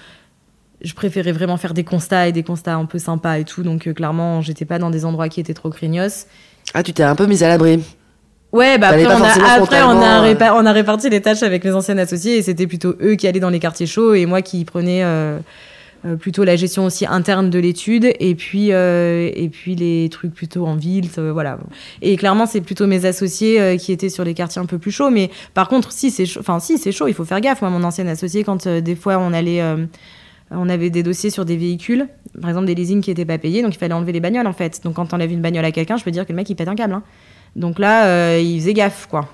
[0.84, 3.64] je préférais vraiment faire des constats et des constats un peu sympas et tout.
[3.64, 6.28] Donc, euh, clairement, j'étais pas dans des endroits qui étaient trop craignos.
[6.74, 7.80] Ah, tu t'es un peu mise à l'abri
[8.52, 10.34] Ouais, bah après, pas on a, forcément après on, a frontalement, euh.
[10.34, 13.28] répa- on a réparti les tâches avec mes anciennes associées et c'était plutôt eux qui
[13.28, 15.40] allaient dans les quartiers chauds et moi qui prenais euh,
[16.06, 20.36] euh, plutôt la gestion aussi interne de l'étude et puis euh, et puis les trucs
[20.36, 21.58] plutôt en ville, voilà.
[22.04, 25.10] Et clairement, c'est plutôt mes associés qui étaient sur les quartiers un peu plus chauds.
[25.10, 27.62] Mais par contre, si c'est chaud, enfin si c'est chaud, il faut faire gaffe.
[27.62, 29.64] Moi, mon ancienne associée, quand des fois on allait
[30.56, 32.08] on avait des dossiers sur des véhicules,
[32.42, 34.54] par exemple des leasings qui n'étaient pas payés, donc il fallait enlever les bagnoles en
[34.54, 34.82] fait.
[34.84, 36.56] Donc quand on enlève une bagnole à quelqu'un, je peux dire que le mec il
[36.56, 36.94] pète un câble.
[36.94, 37.04] hein.
[37.56, 39.28] Donc là, euh, il faisait gaffe quoi.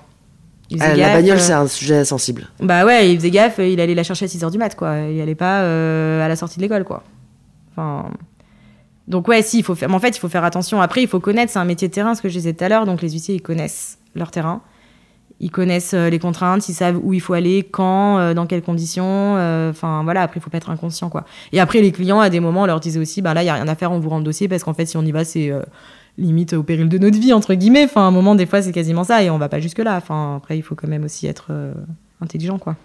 [0.68, 2.48] Il faisait Ah, la gaffe, bagnole, euh, c'est un sujet sensible.
[2.60, 4.98] Bah ouais, il faisait gaffe, il allait la chercher à 6h du mat quoi.
[4.98, 7.02] Il allait pas euh, à la sortie de l'école quoi.
[7.72, 8.10] Enfin.
[9.08, 9.88] Donc ouais, si, il faut faire.
[9.88, 10.80] mais en fait, il faut faire attention.
[10.80, 12.68] Après, il faut connaître, c'est un métier de terrain, ce que je disais tout à
[12.68, 12.86] l'heure.
[12.86, 14.62] Donc les huissiers, ils connaissent leur terrain.
[15.42, 18.62] Ils connaissent euh, les contraintes, ils savent où il faut aller, quand, euh, dans quelles
[18.62, 19.04] conditions.
[19.06, 21.24] euh, Enfin voilà, après il faut pas être inconscient quoi.
[21.52, 23.48] Et après les clients à des moments on leur disait aussi, bah là il y
[23.48, 25.12] a rien à faire, on vous rend le dossier parce qu'en fait si on y
[25.12, 25.50] va c'est
[26.18, 27.84] limite au péril de notre vie entre guillemets.
[27.84, 29.96] Enfin à un moment des fois c'est quasiment ça et on va pas jusque là.
[29.96, 31.50] Enfin après il faut quand même aussi être
[32.20, 32.76] intelligent quoi.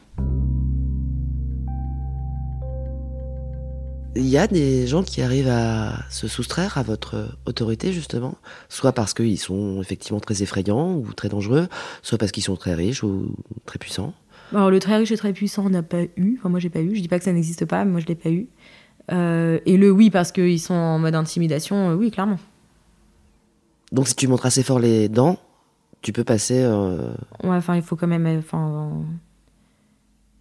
[4.16, 8.36] Il y a des gens qui arrivent à se soustraire à votre autorité, justement,
[8.70, 11.68] soit parce qu'ils sont effectivement très effrayants ou très dangereux,
[12.02, 13.36] soit parce qu'ils sont très riches ou
[13.66, 14.14] très puissants.
[14.54, 16.38] Alors le très riche et très puissant on n'a pas eu.
[16.38, 16.96] Enfin moi j'ai pas eu.
[16.96, 18.48] Je dis pas que ça n'existe pas, mais moi je l'ai pas eu.
[19.12, 22.40] Euh, et le oui parce qu'ils sont en mode intimidation, euh, oui clairement.
[23.92, 25.38] Donc si tu montres assez fort les dents,
[26.02, 26.62] tu peux passer...
[26.62, 27.12] euh,
[27.44, 28.28] Ouais, enfin, il faut quand même.
[28.38, 28.92] Enfin.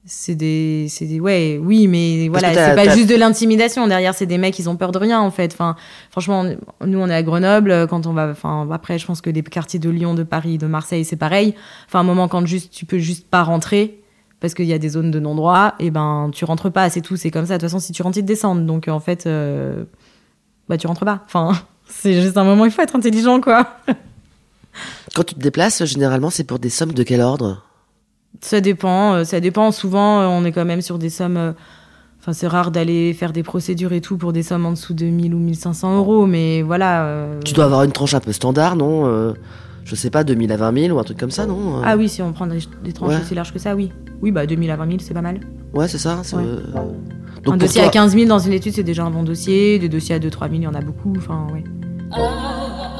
[0.06, 1.18] C'est des, c'est des.
[1.18, 3.86] Ouais, oui, mais voilà, c'est pas juste de l'intimidation.
[3.88, 5.52] Derrière, c'est des mecs, ils ont peur de rien, en fait.
[5.54, 5.76] Enfin,
[6.10, 6.44] franchement,
[6.80, 7.70] on- nous, on est à Grenoble.
[7.70, 8.28] euh, Quand on va.
[8.28, 11.54] Enfin, après, je pense que les quartiers de Lyon, de Paris, de Marseille, c'est pareil.
[11.86, 14.00] Enfin, un moment, quand juste, tu peux juste pas rentrer.
[14.40, 17.16] Parce qu'il y a des zones de non-droit, et ben tu rentres pas, c'est tout,
[17.16, 17.54] c'est comme ça.
[17.54, 18.66] De toute façon, si tu rentres, ils te descendent.
[18.66, 19.84] Donc en fait, euh,
[20.68, 21.22] bah tu rentres pas.
[21.24, 21.52] Enfin,
[21.88, 23.78] c'est juste un moment, il faut être intelligent, quoi.
[25.14, 27.62] Quand tu te déplaces, généralement, c'est pour des sommes de quel ordre?
[28.40, 29.70] Ça dépend, euh, ça dépend.
[29.72, 31.36] Souvent, euh, on est quand même sur des sommes.
[31.36, 31.52] euh,
[32.20, 35.04] Enfin, c'est rare d'aller faire des procédures et tout pour des sommes en dessous de
[35.04, 37.04] 1000 ou 1500 euros, mais voilà.
[37.04, 39.34] euh, Tu dois avoir une tranche un peu standard, non Euh,
[39.84, 42.08] Je sais pas, 2000 à 20 000 ou un truc comme ça, non Ah oui,
[42.08, 43.20] si on prend des, des tranches Ouais.
[43.20, 43.92] aussi larges que ça, oui.
[44.22, 45.40] Oui, bah 2000 à 20 000, c'est pas mal.
[45.74, 46.42] Ouais, c'est ça Ouais.
[46.42, 49.22] euh, un pour dossier toi- à 15 000 dans une étude, c'est déjà un bon
[49.22, 49.78] dossier.
[49.78, 51.12] Des dossiers à 2-3 000, il y en a beaucoup.
[51.18, 51.62] Enfin, ouais.
[51.62, 52.93] Et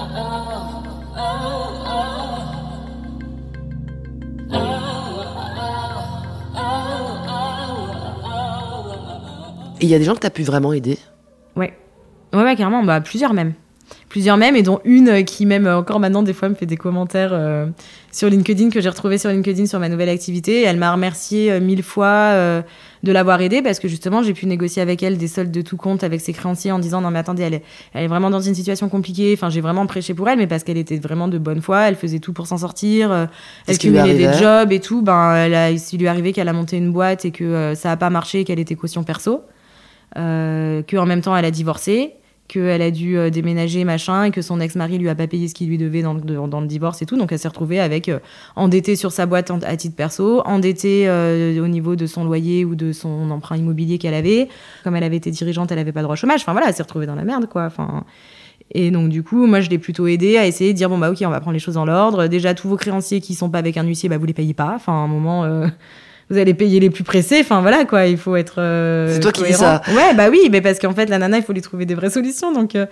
[9.85, 10.99] il y a des gens que t'as pu vraiment aider
[11.57, 11.73] Ouais.
[12.33, 12.83] Ouais, ouais, carrément.
[12.83, 13.55] Bah, plusieurs même.
[14.09, 16.67] Plusieurs même, et dont une euh, qui, même euh, encore maintenant, des fois, me fait
[16.67, 17.67] des commentaires euh,
[18.13, 20.63] sur LinkedIn que j'ai retrouvé sur LinkedIn sur ma nouvelle activité.
[20.63, 22.63] Elle m'a remercié euh, mille fois euh,
[23.03, 25.77] de l'avoir aidée parce que justement, j'ai pu négocier avec elle des soldes de tout
[25.77, 27.63] compte avec ses créanciers en disant non, mais attendez, elle est,
[27.93, 29.33] elle est vraiment dans une situation compliquée.
[29.37, 31.83] Enfin, j'ai vraiment prêché pour elle, mais parce qu'elle était vraiment de bonne foi.
[31.83, 33.29] Elle faisait tout pour s'en sortir.
[33.67, 35.03] elle cumulait des jobs et tout.
[35.03, 37.93] Ben, elle a, il lui est arrivé qu'elle a monté une boîte et que ça
[37.93, 39.43] a pas marché et qu'elle était caution perso
[40.15, 42.15] qu'en même temps elle a divorcé,
[42.49, 45.55] qu'elle a dû euh, déménager machin et que son ex-mari lui a pas payé ce
[45.55, 47.17] qu'il lui devait dans le, divorce et tout.
[47.17, 48.19] Donc elle s'est retrouvée avec euh,
[48.55, 52.75] endettée sur sa boîte à titre perso, endettée euh, au niveau de son loyer ou
[52.75, 54.49] de son emprunt immobilier qu'elle avait.
[54.83, 56.41] Comme elle avait été dirigeante, elle avait pas droit au chômage.
[56.43, 57.65] Enfin voilà, elle s'est retrouvée dans la merde quoi.
[57.65, 58.05] Enfin.
[58.71, 61.11] Et donc du coup, moi je l'ai plutôt aidée à essayer de dire bon bah
[61.11, 62.27] ok, on va prendre les choses dans l'ordre.
[62.29, 64.73] Déjà tous vos créanciers qui sont pas avec un huissier, bah vous les payez pas.
[64.77, 65.67] Enfin à un moment.
[66.35, 67.39] Vous allez payer les plus pressés.
[67.41, 68.57] Enfin voilà quoi, il faut être.
[68.59, 69.81] euh, C'est toi qui dis ça.
[69.89, 72.11] Ouais bah oui, mais parce qu'en fait la nana il faut lui trouver des vraies
[72.11, 72.53] solutions.
[72.53, 72.87] Donc euh,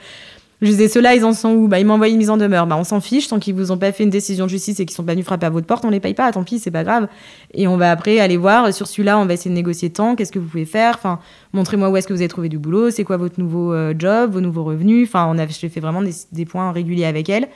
[0.60, 1.68] je disais ceux-là ils en sont où?
[1.68, 2.66] Bah ils m'ont envoyé une mise en demeure.
[2.66, 4.86] Bah on s'en fiche tant qu'ils vous ont pas fait une décision de justice et
[4.86, 6.30] qu'ils sont pas venus frapper à votre porte, on les paye pas.
[6.32, 7.08] Tant pis, c'est pas grave.
[7.52, 10.14] Et on va après aller voir sur celui-là, on va essayer de négocier tant.
[10.14, 10.94] Qu'est-ce que vous pouvez faire?
[10.94, 11.18] Enfin
[11.52, 12.90] montrez-moi où est-ce que vous avez trouvé du boulot.
[12.90, 15.08] C'est quoi votre nouveau euh, job, vos nouveaux revenus?
[15.08, 17.48] Enfin on a fait vraiment des, des points réguliers avec elle.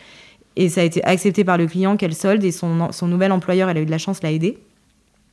[0.59, 3.69] Et ça a été accepté par le client qu'elle solde et son, son nouvel employeur,
[3.69, 4.57] elle a eu de la chance, l'a aidé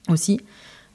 [0.10, 0.40] aussi.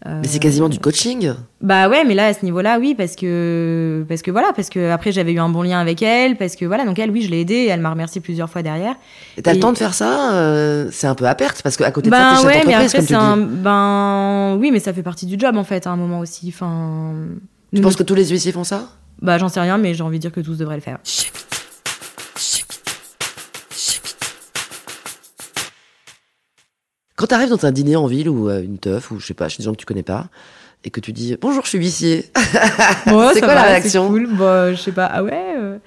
[0.07, 1.33] Euh, Mais c'est quasiment du coaching.
[1.61, 4.91] bah ouais, mais là à ce niveau-là, oui, parce que parce que voilà, parce que
[4.93, 7.31] après j'avais eu un bon lien avec elle, parce que voilà, donc elle, oui, je
[7.31, 8.95] l'ai aidée, et elle m'a remercié plusieurs fois derrière.
[9.37, 11.77] Et t'as Et- le temps de faire ça euh, C'est un peu à perte, parce
[11.77, 13.45] qu'à côté de Ben ça, t'es ouais, mais après comme tu c'est un, dis.
[13.57, 16.47] ben oui, mais ça fait partie du job en fait à un moment aussi.
[16.55, 17.15] Enfin,
[17.73, 18.89] Tu nous, penses que tous les huissiers font ça?
[19.21, 20.99] Bah j'en sais rien, mais j'ai envie de dire que tous devraient le faire.
[27.19, 29.49] Quand t'arrives dans un dîner en ville ou euh, une teuf, ou je sais pas,
[29.49, 30.29] chez des gens que tu connais pas,
[30.85, 32.27] et que tu dis bonjour, je suis huissier.
[33.35, 34.09] C'est quoi la réaction?
[34.09, 34.29] cool.
[34.39, 35.07] Bah, je sais pas.
[35.13, 35.33] Ah ouais.
[35.59, 35.79] euh,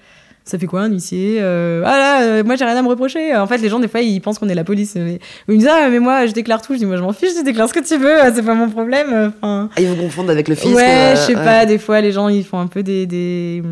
[0.43, 3.33] Ça fait quoi un huissier euh, Ah là, euh, moi j'ai rien à me reprocher.
[3.37, 4.95] En fait, les gens des fois ils pensent qu'on est la police.
[4.95, 5.19] Mais...
[5.47, 6.73] Ils me disent ah mais moi je déclare tout.
[6.73, 8.17] Je dis moi je m'en fiche, tu déclares ce que tu veux.
[8.35, 9.31] C'est pas mon problème.
[9.41, 9.69] Enfin.
[9.75, 11.43] Ah, ils vous confondent avec le fisc Ouais, euh, je sais ouais.
[11.45, 13.63] pas, des fois les gens ils font un peu des, des,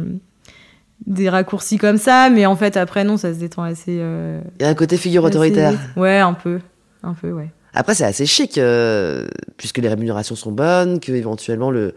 [1.06, 3.98] des raccourcis comme ça, mais en fait, après, non, ça se détend assez.
[4.00, 5.74] euh, Il y a un côté figure assez autoritaire.
[5.98, 6.60] Ouais, un peu.
[7.04, 7.50] Un peu, ouais.
[7.74, 9.28] Après, c'est assez chic, euh,
[9.58, 11.94] puisque les rémunérations sont bonnes, que éventuellement le,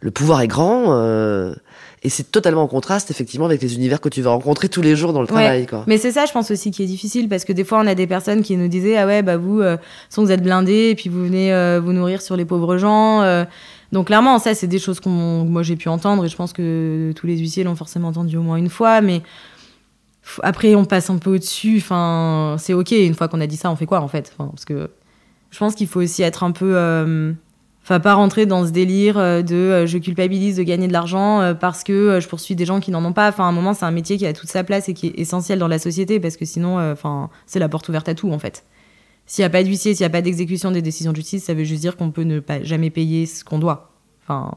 [0.00, 0.84] le pouvoir est grand.
[0.94, 1.54] euh,
[2.02, 4.94] et c'est totalement en contraste, effectivement, avec les univers que tu vas rencontrer tous les
[4.94, 5.66] jours dans le travail.
[5.66, 5.82] Quoi.
[5.88, 7.96] Mais c'est ça, je pense aussi, qui est difficile parce que des fois, on a
[7.96, 9.76] des personnes qui nous disaient Ah ouais, bah vous, euh,
[10.08, 13.22] sans vous êtes blindés et puis vous venez euh, vous nourrir sur les pauvres gens.
[13.22, 13.44] euh.
[13.90, 17.12] donc, clairement, ça, c'est des choses que moi j'ai pu entendre et je pense que
[17.16, 19.00] tous les huissiers l'ont forcément entendu au moins une fois.
[19.00, 19.22] Mais
[20.42, 21.76] après, on passe un peu au-dessus.
[21.78, 22.92] Enfin, c'est OK.
[22.92, 24.32] Une fois qu'on a dit ça, on fait quoi en fait?
[24.36, 24.90] Enfin, Parce que
[25.50, 26.76] je pense qu'il faut aussi être un peu.
[26.76, 27.32] euh,
[27.82, 31.54] Enfin, pas rentrer dans ce délire euh, de euh, je culpabilise de gagner de l'argent
[31.60, 33.28] parce que je poursuis des gens qui n'en ont pas.
[33.28, 35.18] Enfin, à un moment, c'est un métier qui a toute sa place et qui est
[35.20, 38.40] essentiel dans la société parce que sinon, enfin, c'est la porte ouverte à tout en
[38.40, 38.64] fait.
[39.26, 41.54] S'il n'y a pas d'huissier, s'il n'y a pas d'exécution des décisions de justice, ça
[41.54, 43.92] veut juste dire qu'on peut ne pas jamais payer ce qu'on doit.
[44.24, 44.50] Enfin,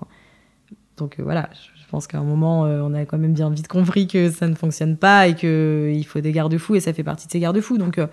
[0.98, 1.50] donc voilà,
[1.90, 4.56] pense qu'à un moment, euh, on a quand même bien vite compris que ça ne
[4.56, 7.78] fonctionne pas et qu'il faut des garde-fous et ça fait partie de ces garde-fous.
[7.78, 8.08] Donc euh,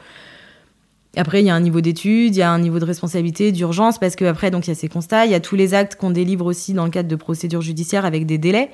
[1.16, 3.98] après, il y a un niveau d'études, il y a un niveau de responsabilité, d'urgence,
[3.98, 6.44] parce qu'après, il y a ces constats, il y a tous les actes qu'on délivre
[6.44, 8.70] aussi dans le cadre de procédures judiciaires avec des délais.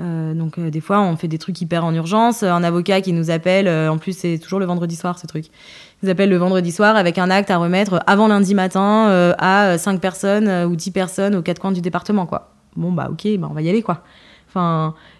[0.00, 2.42] Euh, donc euh, des fois, on fait des trucs hyper en urgence.
[2.42, 5.46] Un avocat qui nous appelle, euh, en plus c'est toujours le vendredi soir ce truc.
[5.46, 9.34] Il nous appelle le vendredi soir avec un acte à remettre avant lundi matin euh,
[9.38, 12.52] à 5 personnes euh, ou 10 personnes aux quatre coins du département, quoi.
[12.76, 14.02] Bon bah ok, bah, on va y aller quoi.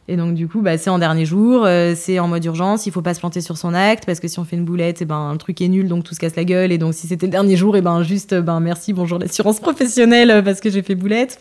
[0.09, 2.93] Et donc du coup, bah, c'est en dernier jour, euh, c'est en mode urgence, il
[2.93, 5.05] faut pas se planter sur son acte parce que si on fait une boulette, et
[5.05, 6.73] ben le truc est nul, donc tout se casse la gueule.
[6.73, 9.61] Et donc si c'était le dernier jour, et ben juste, euh, ben merci, bonjour l'assurance
[9.61, 11.39] professionnelle euh, parce que j'ai fait boulette.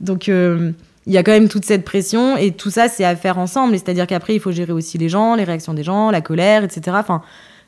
[0.00, 0.74] Donc il
[1.06, 3.74] y a quand même toute cette pression et tout ça, c'est à faire ensemble.
[3.74, 6.98] C'est-à-dire qu'après, il faut gérer aussi les gens, les réactions des gens, la colère, etc.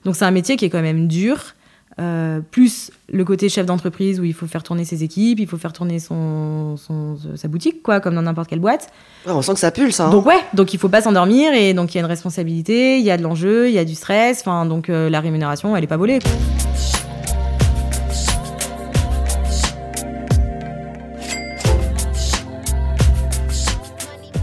[0.05, 1.55] Donc c'est un métier qui est quand même dur.
[2.01, 5.57] Euh, plus le côté chef d'entreprise où il faut faire tourner ses équipes, il faut
[5.57, 8.89] faire tourner son, son- sa boutique, quoi, comme dans n'importe quelle boîte.
[9.27, 9.99] Ouais, on sent que ça pulse.
[9.99, 10.11] Hein.
[10.11, 13.05] Donc ouais, donc il faut pas s'endormir et donc il y a une responsabilité, il
[13.05, 14.41] y a de l'enjeu, il y a du stress.
[14.43, 16.21] Enfin donc euh, la rémunération, elle est pas volée.
[16.21, 16.31] quoi.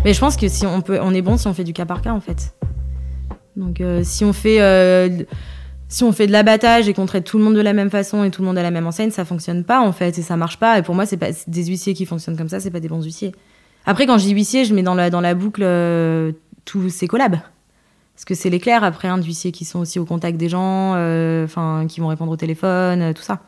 [0.03, 1.85] Mais je pense que si on peut, on est bon si on fait du cas
[1.85, 2.53] par cas en fait.
[3.55, 4.57] Donc euh, si on fait
[5.95, 8.25] si on fait de l'abattage et qu'on traite tout le monde de la même façon
[8.25, 10.35] et tout le monde à la même enseigne, ça fonctionne pas en fait et ça
[10.35, 10.77] marche pas.
[10.77, 13.01] Et pour moi, c'est pas des huissiers qui fonctionnent comme ça, c'est pas des bons
[13.01, 13.31] huissiers.
[13.85, 16.33] Après, quand je dis huissier, je mets dans la, dans la boucle euh,
[16.65, 17.37] tous ces collabs.
[18.13, 21.45] Parce que c'est l'éclair après, hein, d'huissiers qui sont aussi au contact des gens, euh,
[21.45, 23.43] enfin, qui vont répondre au téléphone, euh, tout ça.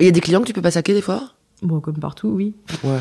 [0.00, 1.32] Et il y a des clients que tu peux pas saquer des fois?
[1.62, 2.54] Bon, comme partout, oui.
[2.84, 3.00] Ouais.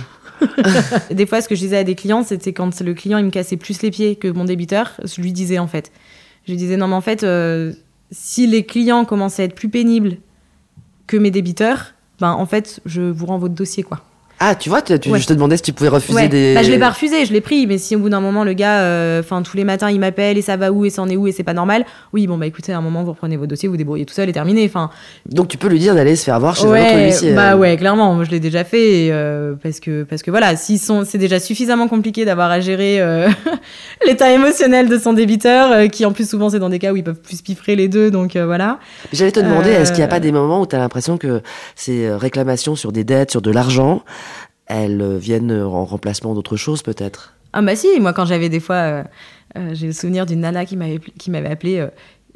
[1.13, 3.32] Des fois, ce que je disais à des clients, c'était quand le client il me
[3.32, 5.91] cassait plus les pieds que mon débiteur, je lui disais en fait.
[6.45, 7.73] Je lui disais non, mais en fait, euh,
[8.12, 10.18] si les clients commencent à être plus pénibles
[11.07, 14.01] que mes débiteurs, ben en fait, je vous rends votre dossier quoi.
[14.43, 15.19] Ah, tu vois, tu, tu- Ouais.
[15.19, 16.27] je te demandais si tu pouvais refuser Ouais.
[16.27, 16.55] des.
[16.55, 18.53] Bah, je l'ai pas refusé, je l'ai pris, mais si au bout d'un moment le
[18.53, 21.09] gars, euh, enfin tous les matins il m'appelle et ça va où et ça en
[21.09, 23.37] est où et c'est pas normal, oui bon bah écoutez à un moment vous reprenez
[23.37, 24.65] vos dossiers, vous débrouillez tout seul et terminé.
[24.65, 24.89] Enfin
[25.29, 27.33] Donc tu peux lui dire d'aller se faire voir chez un autre ouais, huissier.
[27.33, 27.57] bah euh.
[27.57, 30.79] ouais clairement, moi je l'ai déjà fait et, euh, parce que parce que voilà, s'ils
[30.79, 33.29] sont, c'est déjà suffisamment compliqué d'avoir à gérer euh,
[34.07, 36.97] l'état émotionnel de son débiteur, euh, qui en plus souvent c'est dans des cas où
[36.97, 38.79] ils peuvent plus piffrer les deux, donc voilà.
[39.13, 41.41] J'allais te demander, est-ce qu'il n'y a pas des moments où tu as l'impression que
[41.75, 44.01] ces euh, réclamations sur des dettes, sur de l'argent,
[44.72, 47.34] elles euh, viennent en remplacement d'autre chose peut-être?
[47.53, 49.03] Ah bah si, moi quand j'avais des fois, euh,
[49.57, 51.86] euh, j'ai le souvenir d'une nana qui m'avait appelé.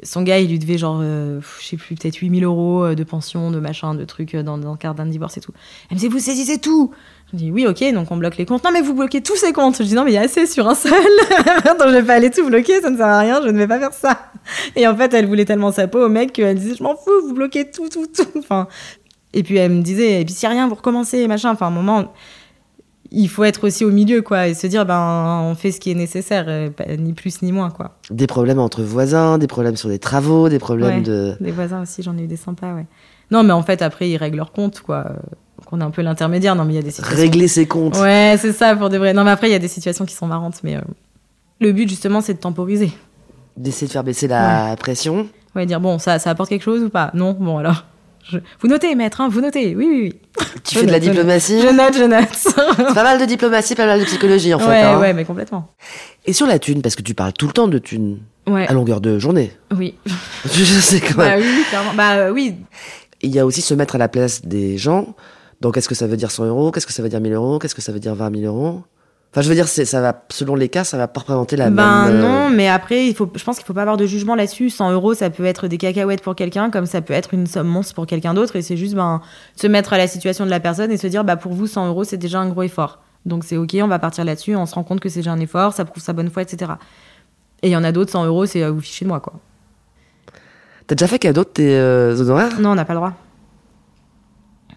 [0.02, 3.58] son gars, il lui devait genre, je sais plus, peut-être 8000 euros de pension, de
[3.58, 5.52] machin, de trucs dans, dans le cadre d'un divorce et tout.
[5.88, 6.92] Elle me disait, vous saisissez tout
[7.32, 8.62] Je dis, oui, ok, donc on bloque les comptes.
[8.62, 9.78] Non, mais vous bloquez tous ces comptes.
[9.78, 10.92] Je dis, non, mais il y a assez sur un seul.
[11.78, 13.66] donc je vais pas aller tout bloquer, ça ne sert à rien, je ne vais
[13.66, 14.30] pas faire ça.
[14.76, 17.26] Et en fait, elle voulait tellement sa peau au mec qu'elle disait, je m'en fous,
[17.26, 18.42] vous bloquez tout, tout, tout.
[19.36, 21.52] Et puis elle me disait, et puis a rien, vous recommencez, machin.
[21.52, 22.12] Enfin, à un moment,
[23.10, 25.90] il faut être aussi au milieu, quoi, et se dire, ben, on fait ce qui
[25.90, 27.96] est nécessaire, euh, ni plus ni moins, quoi.
[28.10, 31.02] Des problèmes entre voisins, des problèmes sur des travaux, des problèmes Ouais.
[31.02, 31.36] de...
[31.40, 32.86] Des voisins aussi, j'en ai eu des sympas, ouais.
[33.30, 35.02] Non, mais en fait, après, ils règlent leur compte, quoi.
[35.04, 36.54] Donc, on est un peu l'intermédiaire.
[36.56, 37.16] Non, mais il y a des situations.
[37.16, 37.96] Régler ses comptes.
[37.98, 39.12] Ouais, c'est ça, pour de vrai.
[39.14, 40.80] Non, mais après, il y a des situations qui sont marrantes, mais euh,
[41.60, 42.92] le but, justement, c'est de temporiser.
[43.56, 45.26] D'essayer de faire baisser la pression.
[45.54, 47.10] Ouais, dire, bon, ça, ça apporte quelque chose ou pas?
[47.14, 47.84] Non, bon, alors.
[48.30, 49.74] Je- Vous notez, maître, hein, vous notez.
[49.76, 50.20] Oui, oui, oui.
[50.64, 51.60] Tu Je fais de la diplomatie.
[51.60, 52.28] Je note, je note.
[52.32, 54.66] C'est pas mal de diplomatie, pas mal de psychologie en fait.
[54.66, 54.98] ouais, hein.
[55.00, 55.72] ouais, mais complètement.
[56.26, 58.18] Et sur la thune, parce que tu parles tout le temps de thune
[58.48, 58.66] Ouais.
[58.68, 59.50] à longueur de journée.
[59.76, 59.94] Oui.
[60.44, 61.40] Je sais quand Bah même.
[61.40, 61.94] oui, oui, clairement.
[61.94, 62.54] Bah euh, oui.
[63.22, 65.14] Il y a aussi se mettre à la place des gens.
[65.60, 66.70] Donc, qu'est-ce que ça veut dire 100 euros?
[66.70, 67.58] Qu'est-ce que ça veut dire 1000 euros?
[67.58, 68.82] Qu'est-ce que ça veut dire 20 000 euros?
[69.32, 72.06] Enfin, je veux dire, ça va, selon les cas, ça va pas représenter la Ben
[72.06, 72.16] même.
[72.16, 74.70] euh, non, mais après, il faut, je pense qu'il faut pas avoir de jugement là-dessus.
[74.70, 77.66] 100 euros, ça peut être des cacahuètes pour quelqu'un, comme ça peut être une somme
[77.66, 78.56] monstre pour quelqu'un d'autre.
[78.56, 79.20] Et c'est juste ben,
[79.54, 81.88] se mettre à la situation de la personne et se dire, bah, pour vous, 100
[81.88, 83.00] euros, c'est déjà un gros effort.
[83.26, 85.40] Donc c'est ok, on va partir là-dessus, on se rend compte que c'est déjà un
[85.40, 86.72] effort, ça prouve sa bonne foi, etc.
[87.62, 89.34] Et il y en a d'autres, 100 euros, c'est euh, vous fichez de moi, quoi.
[90.86, 92.60] T'as déjà fait cadeau de tes euh, honoraires?
[92.60, 93.12] Non, on n'a pas le droit.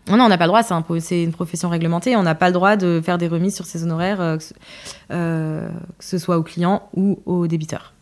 [0.08, 2.47] Non, non, on n'a pas le droit, c'est un une profession réglementée, on n'a pas
[2.47, 4.54] le droit de faire des remises sur ses honoraires, euh, que, ce,
[5.12, 7.93] euh, que ce soit aux clients ou aux débiteurs.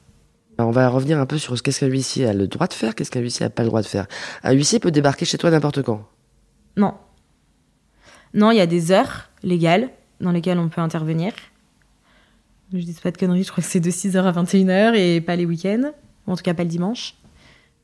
[0.57, 2.73] Alors, on va revenir un peu sur ce qu'est-ce qu'un huissier a le droit de
[2.73, 4.07] faire, qu'est-ce qu'un huissier a pas le droit de faire.
[4.43, 6.07] Un huissier peut débarquer chez toi n'importe quand.
[6.77, 6.95] Non.
[8.33, 9.89] Non, il y a des heures légales
[10.19, 11.33] dans lesquelles on peut intervenir.
[12.73, 15.35] Je dis pas de conneries, je crois que c'est de 6h à 21h et pas
[15.35, 15.91] les week-ends,
[16.25, 17.15] en tout cas pas le dimanche.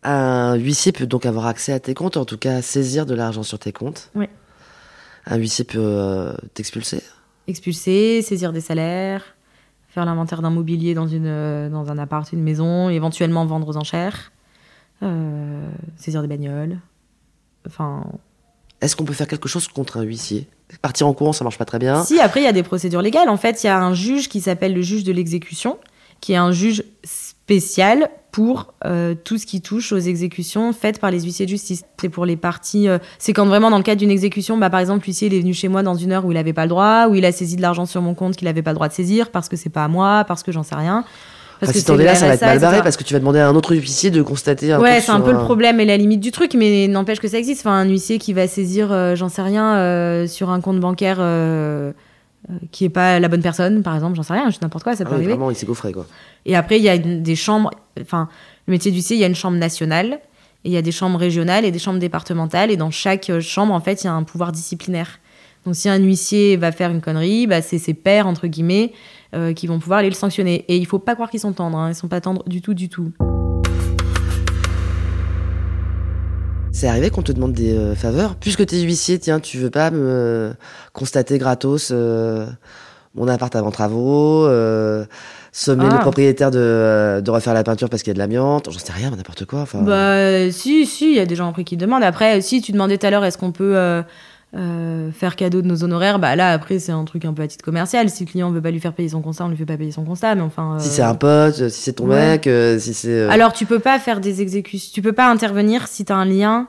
[0.04, 3.44] Un huissier peut donc avoir accès à tes comptes, en tout cas saisir de l'argent
[3.44, 4.10] sur tes comptes.
[4.16, 4.28] Oui.
[5.26, 7.02] Un huissier peut euh, t'expulser.
[7.48, 9.24] expulser, saisir des salaires,
[9.88, 13.78] faire l'inventaire d'un mobilier dans, une, euh, dans un appart, une maison, éventuellement vendre aux
[13.78, 14.34] enchères,
[15.02, 16.78] euh, saisir des bagnoles.
[17.66, 18.06] Enfin,
[18.82, 20.48] Est-ce qu'on peut faire quelque chose contre un huissier?
[20.82, 22.04] Partir en courant, ça marche pas très bien.
[22.04, 24.28] si après il y a des procédures légales, en fait, il y a un juge
[24.28, 25.78] qui s'appelle le juge de l'exécution,
[26.20, 26.84] qui est un juge
[27.46, 31.84] spécial pour euh, tout ce qui touche aux exécutions faites par les huissiers de justice.
[32.02, 32.88] C'est pour les parties.
[32.88, 35.40] euh, c'est quand vraiment dans le cadre d'une exécution, bah, par exemple, l'huissier il est
[35.40, 37.32] venu chez moi dans une heure où il n'avait pas le droit, où il a
[37.32, 39.56] saisi de l'argent sur mon compte qu'il n'avait pas le droit de saisir parce que
[39.56, 41.04] c'est pas à moi, parce que j'en sais rien.
[41.60, 43.14] Parce Enfin, que si t'en es là, ça va être mal barré parce que tu
[43.14, 45.80] vas demander à un autre huissier de constater un Ouais, c'est un peu le problème
[45.80, 47.62] et la limite du truc, mais n'empêche que ça existe.
[47.62, 51.18] Enfin, un huissier qui va saisir, euh, j'en sais rien, euh, sur un compte bancaire
[52.50, 54.96] euh, qui est pas la bonne personne, par exemple, j'en sais rien, juste n'importe quoi,
[54.96, 55.34] ça Ah peut oui, arriver.
[55.34, 56.06] vraiment, il s'est gaufré, quoi.
[56.46, 57.72] Et après, il y a une- des chambres,
[58.02, 58.28] enfin,
[58.68, 60.20] le métier d'huissier, il y a une chambre nationale,
[60.66, 63.42] et il y a des chambres régionales et des chambres départementales, et dans chaque euh,
[63.42, 65.20] chambre, en fait, il y a un pouvoir disciplinaire.
[65.66, 68.92] Donc, si un huissier va faire une connerie, bah, c'est ses pairs, entre guillemets,
[69.34, 70.66] euh, qui vont pouvoir aller le sanctionner.
[70.68, 72.74] Et il faut pas croire qu'ils sont tendres, hein, ils sont pas tendres du tout,
[72.74, 73.12] du tout.
[76.76, 79.92] C'est arrivé qu'on te demande des euh, faveurs Puisque t'es huissier, tiens, tu veux pas
[79.92, 80.54] me euh,
[80.92, 82.48] constater gratos euh,
[83.16, 85.06] mon appart avant travaux, euh,
[85.52, 85.94] sommer Ah.
[85.94, 88.92] le propriétaire de, de refaire la peinture parce qu'il y a de l'amiante, j'en sais
[88.92, 89.62] rien, mais n'importe quoi.
[89.62, 92.04] Enfin, Bah, si, si, il y a des gens après qui demandent.
[92.04, 94.02] Après, si tu demandais tout à l'heure, est-ce qu'on peut
[94.56, 97.48] euh, faire cadeau de nos honoraires Bah là, après, c'est un truc un peu à
[97.48, 98.10] titre commercial.
[98.10, 99.92] Si le client veut pas lui faire payer son constat, on lui fait pas payer
[99.92, 100.36] son constat.
[100.36, 100.78] Mais enfin.
[100.80, 102.32] Si euh, c'est un pote, si c'est ton ouais.
[102.34, 103.10] mec, euh, si c'est...
[103.10, 104.92] euh, Alors, tu peux pas faire des exécutions.
[104.94, 106.68] Tu peux pas intervenir si tu as un lien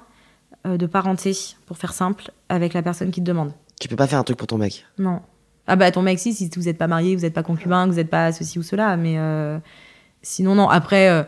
[0.67, 3.53] euh, de parenté, pour faire simple, avec la personne qui te demande.
[3.81, 4.87] Tu peux pas faire un truc pour ton mec.
[4.99, 5.21] Non.
[5.67, 7.99] Ah bah ton mec si, si vous êtes pas marié, vous êtes pas concubin, vous
[7.99, 9.59] êtes pas ceci ou cela, mais euh,
[10.21, 10.69] sinon non.
[10.69, 11.23] Après, euh,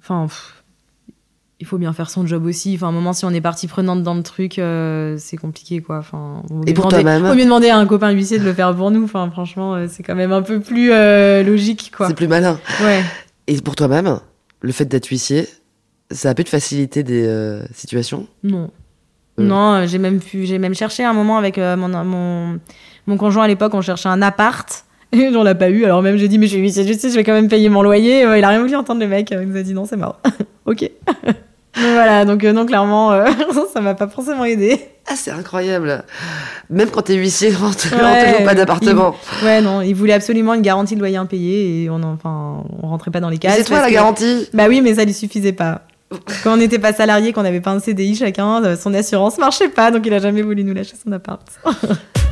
[0.00, 0.59] enfin, pff,
[1.60, 2.72] il faut bien faire son job aussi.
[2.74, 5.80] Enfin, à un moment si on est partie prenante dans le truc, euh, c'est compliqué
[5.82, 5.98] quoi.
[5.98, 8.74] Enfin, Et pour demander- toi-même vaut mieux demander à un copain huissier de le faire
[8.74, 9.04] pour nous.
[9.04, 12.08] Enfin, franchement, euh, c'est quand même un peu plus euh, logique quoi.
[12.08, 12.58] C'est plus malin.
[12.82, 13.02] Ouais.
[13.46, 14.20] Et pour toi-même,
[14.62, 15.46] le fait d'être huissier,
[16.10, 18.26] ça a pu te faciliter des euh, situations?
[18.42, 18.70] Non.
[19.38, 22.58] Non, j'ai même, pu- j'ai même cherché un moment avec mon, mon,
[23.06, 24.84] mon conjoint à l'époque, on cherchait un appart.
[25.12, 25.84] Et on l'a pas eu.
[25.84, 27.68] Alors même j'ai dit, mais je suis huissier de justice, je vais quand même payer
[27.68, 28.20] mon loyer.
[28.20, 29.30] Il a rien voulu entendre le mec.
[29.30, 30.20] Il nous a dit non, c'est mort.
[30.66, 30.88] ok.
[31.76, 33.26] donc voilà, donc euh, non, clairement, euh,
[33.72, 34.80] ça m'a pas forcément aidé.
[35.08, 36.04] Ah, c'est incroyable
[36.68, 39.14] Même quand t'es huissier, on te, Ouais, pas d'appartement.
[39.44, 42.88] Ouais, non, il voulait absolument une garantie de loyer impayé et on, en- enfin, on
[42.88, 43.56] rentrait pas dans les cases.
[43.56, 44.48] C'est toi la que- garantie?
[44.52, 45.82] Bah oui, mais ça lui suffisait pas.
[46.42, 49.68] Quand on n'était pas salarié, qu'on n'avait pas un CDI chacun, euh, son assurance marchait
[49.68, 51.42] pas, donc il a jamais voulu nous lâcher son appart.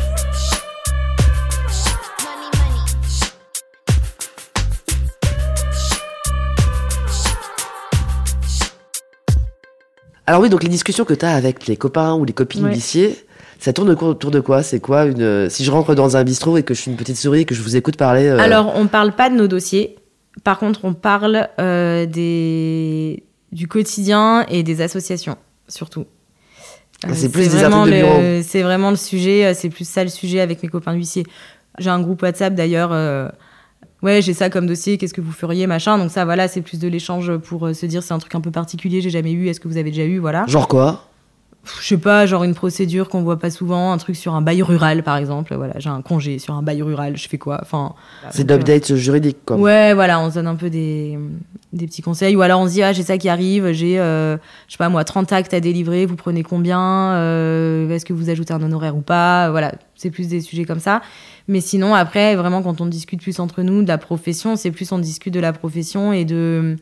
[10.29, 12.79] Alors oui, donc les discussions que t'as avec les copains ou les copines Ouais.
[13.59, 14.63] ça tourne autour de quoi?
[14.63, 16.99] C'est quoi une euh, Si je rentre dans un bistrot et que je suis une
[16.99, 18.27] petite souris et que je vous écoute parler...
[18.27, 19.97] euh, Alors, on parle pas de nos dossiers.
[20.45, 23.23] Par contre, on parle euh, des...
[23.53, 26.05] du quotidien et des associations, surtout.
[27.05, 28.43] Ah, c'est plus des vraiment le...
[28.43, 31.25] C'est vraiment le sujet, euh, c'est plus ça le sujet avec mes copains huissiers.
[31.79, 32.91] J'ai un groupe WhatsApp d'ailleurs.
[34.03, 35.99] Ouais, j'ai ça comme dossier, qu'est-ce que vous feriez, machin.
[35.99, 38.41] Donc ça, voilà, c'est plus de l'échange pour euh, se dire c'est un truc un
[38.41, 40.47] peu particulier, j'ai jamais eu, est-ce que vous avez déjà eu, voilà.
[40.47, 41.05] Genre quoi?
[41.81, 44.63] Je sais pas, genre une procédure qu'on voit pas souvent, un truc sur un bail
[44.63, 45.55] rural, par exemple.
[45.55, 47.59] Voilà, j'ai un congé sur un bail rural, je fais quoi?
[47.61, 47.95] Enfin.
[48.31, 49.57] C'est donc, euh, d'update juridique, quoi.
[49.57, 51.19] Ouais, voilà, on se donne un peu des,
[51.73, 52.37] des petits conseils.
[52.37, 54.37] Ou alors on se dit, ah, j'ai ça qui arrive, j'ai, euh,
[54.67, 57.13] je sais pas moi, 30 actes à délivrer, vous prenez combien?
[57.15, 59.51] Euh, Est-ce que vous ajoutez un honoraire ou pas?
[59.51, 61.03] Voilà, c'est plus des sujets comme ça.
[61.49, 64.93] Mais sinon, après, vraiment, quand on discute plus entre nous de la profession, c'est plus
[64.93, 66.77] on discute de la profession et de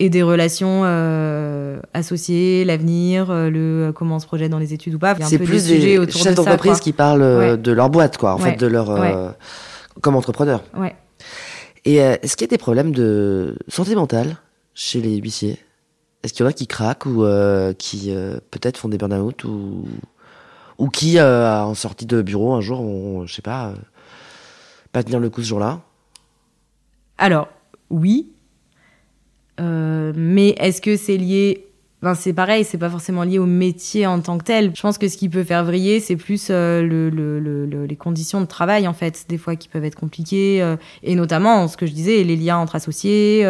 [0.00, 4.94] et des relations euh, associées, l'avenir, euh, le comment on se projette dans les études
[4.94, 5.16] ou pas.
[5.22, 7.56] C'est plus des sujets autour chefs d'entreprise qui parlent euh, Ouais.
[7.58, 8.52] de leur boîte, quoi, en Ouais.
[8.52, 8.90] fait, de leur...
[8.90, 9.30] euh,
[10.00, 10.62] comme entrepreneur.
[10.76, 10.94] Ouais.
[11.84, 14.36] Et euh, est-ce qu'il y a des problèmes de santé mentale
[14.72, 15.58] chez les huissiers?
[16.22, 19.42] Est-ce qu'il y en a qui craquent ou euh, qui euh, peut-être font des burn-out
[19.42, 19.84] ou,
[20.78, 23.74] Ou qui, euh, en sortie de bureau, un jour, on, je sais pas, euh,
[24.92, 25.80] pas tenir le coup ce jour-là
[27.18, 27.48] Alors,
[27.90, 28.30] oui.
[29.60, 31.64] Euh, mais est-ce que c'est lié
[32.00, 34.70] Enfin, c'est pareil, c'est pas forcément lié au métier en tant que tel.
[34.72, 37.96] Je pense que ce qui peut faire vriller, c'est plus euh, le, le, le, les
[37.96, 40.76] conditions de travail, en fait, des fois qui peuvent être compliquées.
[41.02, 43.42] Et notamment, ce que je disais, les liens entre associés,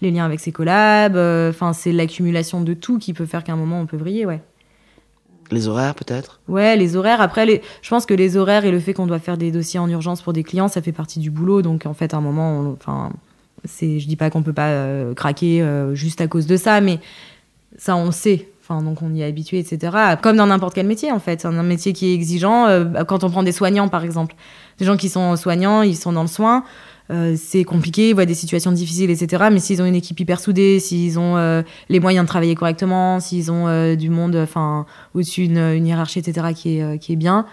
[0.00, 1.16] les liens avec ses collabs.
[1.16, 4.40] Enfin, c'est l'accumulation de tout qui peut faire qu'à un moment, on peut vriller, ouais.
[5.50, 6.40] Les horaires, peut-être?
[6.48, 7.20] Ouais, les horaires.
[7.20, 7.62] Après, les...
[7.82, 10.22] je pense que les horaires et le fait qu'on doit faire des dossiers en urgence
[10.22, 11.62] pour des clients, ça fait partie du boulot.
[11.62, 13.12] Donc, en fait, à un moment, on- enfin,
[13.64, 16.80] c'est, je dis pas qu'on peut pas euh, craquer euh, juste à cause de ça,
[16.80, 16.98] mais
[17.78, 18.48] ça, on sait.
[18.62, 19.96] Enfin, donc, on y est habitué, etc.
[20.20, 21.44] Comme dans n'importe quel métier, en fait.
[21.44, 22.66] Un métier qui est exigeant.
[22.66, 24.34] euh, quand on prend des soignants, par exemple,
[24.78, 26.64] des gens qui sont soignants, ils sont dans le soin.
[27.10, 29.44] Euh, c'est compliqué, ils voient des situations difficiles, etc.
[29.50, 33.20] Mais s'ils ont une équipe hyper soudée, s'ils ont euh, les moyens de travailler correctement,
[33.20, 37.16] s'ils ont euh, du monde, enfin, au-dessus une, une hiérarchie, etc., qui est, qui est
[37.16, 37.46] bien.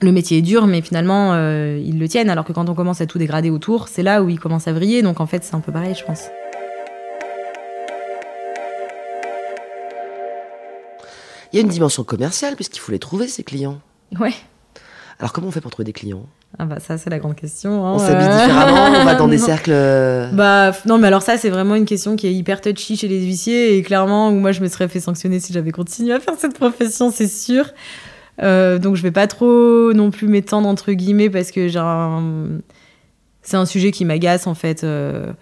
[0.00, 2.28] Le métier est dur, mais finalement, ils le tiennent.
[2.28, 4.72] Alors que quand on commence à tout dégrader autour, c'est là où ils commencent à
[4.72, 5.02] vriller.
[5.02, 6.24] Donc en fait, c'est un peu pareil, je pense.
[11.52, 13.78] Il y a une dimension commerciale, puisqu'il faut les trouver, ces clients.
[14.18, 14.32] Ouais.
[15.18, 16.26] Alors, comment on fait pour trouver des clients?
[16.58, 17.86] Ah bah ça, c'est la grande question.
[17.86, 17.92] hein.
[17.94, 19.46] On s'habille Euh, différemment, on va dans des non.
[19.46, 19.70] cercles...
[19.72, 23.08] euh, Bah non, mais alors ça, c'est vraiment une question qui est hyper touchy chez
[23.08, 23.76] les huissiers.
[23.76, 26.54] Et clairement, où moi, je me serais fait sanctionner si j'avais continué à faire cette
[26.58, 27.64] profession, c'est sûr.
[28.42, 32.48] Euh, donc je vais pas trop non plus m'étendre entre guillemets parce que un...
[33.42, 34.84] c'est un sujet qui m'agace en fait.
[34.84, 35.32] Euh,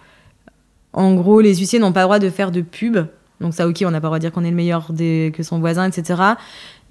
[0.93, 2.97] En gros, les huissiers n'ont pas le droit de faire de pub.
[3.39, 5.31] Donc ça, ok, on n'a pas le droit de dire qu'on est le meilleur des...
[5.35, 6.21] que son voisin, etc.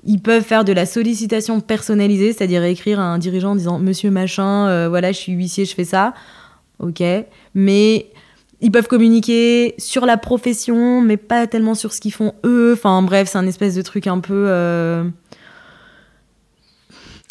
[0.05, 4.11] Ils peuvent faire de la sollicitation personnalisée, c'est-à-dire écrire à un dirigeant en disant Monsieur
[4.11, 6.15] machin, euh, voilà, je suis huissier, je fais ça.
[6.79, 7.03] Ok,
[7.55, 8.07] mais
[8.63, 12.73] ils peuvent communiquer sur la profession, mais pas tellement sur ce qu'ils font eux.
[12.73, 14.47] Enfin bref, c'est un espèce de truc un peu.
[14.49, 15.05] euh,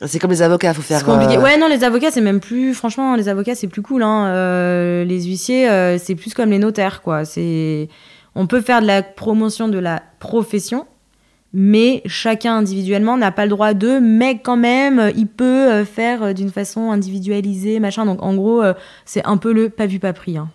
[0.05, 0.99] C'est comme les avocats, faut faire...
[0.99, 1.37] c'est compliqué.
[1.37, 2.73] euh, Ouais, non, les avocats, c'est même plus.
[2.73, 4.03] Franchement, les avocats, c'est plus cool.
[4.03, 4.27] Hein.
[4.27, 7.25] Euh, les huissiers, euh, c'est plus comme les notaires, quoi.
[7.25, 7.89] C'est.
[8.35, 10.85] On peut faire de la promotion de la profession,
[11.53, 13.99] mais chacun individuellement n'a pas le droit de.
[13.99, 18.05] Mais quand même, il peut euh, faire euh, d'une façon individualisée, machin.
[18.05, 18.73] Donc, en gros, euh,
[19.05, 20.37] c'est un peu le pas vu, pas pris.
[20.37, 20.49] hein.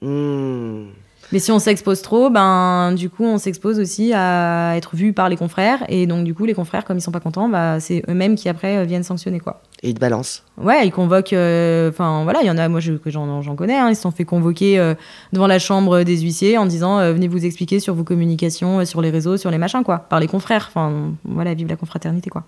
[0.00, 0.88] hmm.
[1.32, 5.28] Mais si on s'expose trop, ben du coup on s'expose aussi à être vu par
[5.30, 8.02] les confrères et donc du coup les confrères comme ils sont pas contents, bah c'est
[8.08, 9.62] eux-mêmes qui après euh, viennent sanctionner quoi.
[9.82, 10.44] Et ils te balancent.
[10.58, 11.32] Ouais, ils convoquent.
[11.32, 13.76] euh, Enfin, voilà, il y en a, moi, je, que j'en, j'en connais.
[13.76, 14.94] hein, ils se sont fait convoquer euh,
[15.32, 19.00] devant la chambre des huissiers en disant euh, venez vous expliquer sur vos communications, sur
[19.02, 20.66] les réseaux, sur les machins, quoi, par les confrères.
[20.68, 22.44] Enfin, voilà, vive la confraternité, quoi.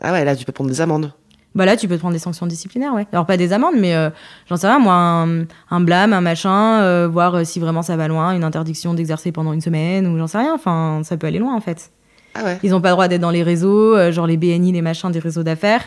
[0.00, 1.12] Ah ouais, là, tu peux prendre des amendes.
[1.54, 3.06] Bah là, tu peux te prendre des sanctions disciplinaires, ouais.
[3.12, 4.08] Alors, pas des amendes, mais euh,
[4.48, 7.96] j'en sais rien, moi, un, un blâme, un machin, euh, voir euh, si vraiment ça
[7.96, 10.54] va loin, une interdiction d'exercer pendant une semaine, ou j'en sais rien.
[10.54, 11.90] Enfin, ça peut aller loin, en fait.
[12.34, 12.58] Ah ouais.
[12.62, 15.10] Ils n'ont pas le droit d'être dans les réseaux, euh, genre les BNI, les machins
[15.10, 15.82] des réseaux d'affaires.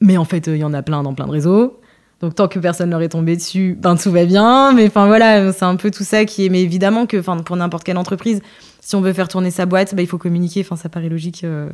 [0.00, 1.80] Mais en fait, euh, il y en a plein dans plein de réseaux.
[2.20, 4.72] Donc tant que personne leur est tombé dessus, ben tout va bien.
[4.72, 6.50] Mais enfin voilà, c'est un peu tout ça qui est.
[6.50, 8.42] Mais évidemment que, enfin pour n'importe quelle entreprise,
[8.80, 10.60] si on veut faire tourner sa boîte, ben, il faut communiquer.
[10.62, 11.44] Enfin ça paraît logique.
[11.44, 11.68] euh.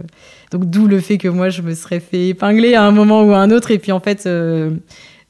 [0.51, 3.33] Donc d'où le fait que moi je me serais fait épingler à un moment ou
[3.33, 3.71] à un autre.
[3.71, 4.71] Et puis en fait, euh,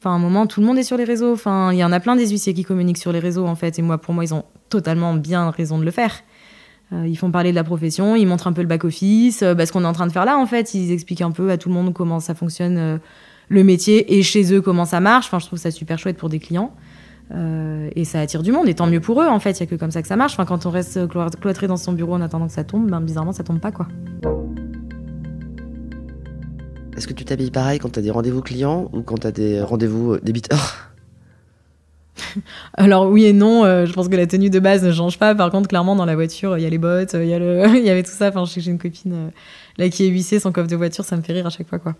[0.00, 1.32] enfin à un moment tout le monde est sur les réseaux.
[1.32, 3.78] Enfin il y en a plein des huissiers qui communiquent sur les réseaux en fait.
[3.78, 6.22] Et moi pour moi ils ont totalement bien raison de le faire.
[6.92, 9.66] Euh, ils font parler de la profession, ils montrent un peu le back-office, euh, bah,
[9.66, 10.72] ce qu'on est en train de faire là, en fait.
[10.72, 13.00] Ils expliquent un peu à tout le monde comment ça fonctionne,
[13.48, 15.26] le métier, et chez eux, comment ça marche.
[15.26, 16.72] Enfin, je trouve ça super chouette pour des clients.
[17.34, 19.58] Euh, et ça attire du monde, et tant mieux pour eux, en fait.
[19.58, 20.34] Il n'y a que comme ça que ça marche.
[20.34, 23.00] Enfin, quand on reste clo- cloîtré dans son bureau en attendant que ça tombe, ben,
[23.00, 23.88] bizarrement, ça tombe pas, quoi.
[26.96, 30.12] Est-ce que tu t'habilles pareil quand t'as des rendez-vous clients ou quand t'as des rendez-vous
[30.14, 30.92] euh, débiteurs?
[32.74, 35.34] Alors oui et non, euh, je pense que la tenue de base ne change pas.
[35.34, 37.64] Par contre, clairement, dans la voiture, il y a les bottes, il y, a le...
[37.76, 38.28] il y avait tout ça.
[38.28, 39.28] Enfin, je sais que j'ai une copine euh,
[39.76, 41.78] là qui est huissée, son coffre de voiture, ça me fait rire à chaque fois,
[41.78, 41.94] quoi.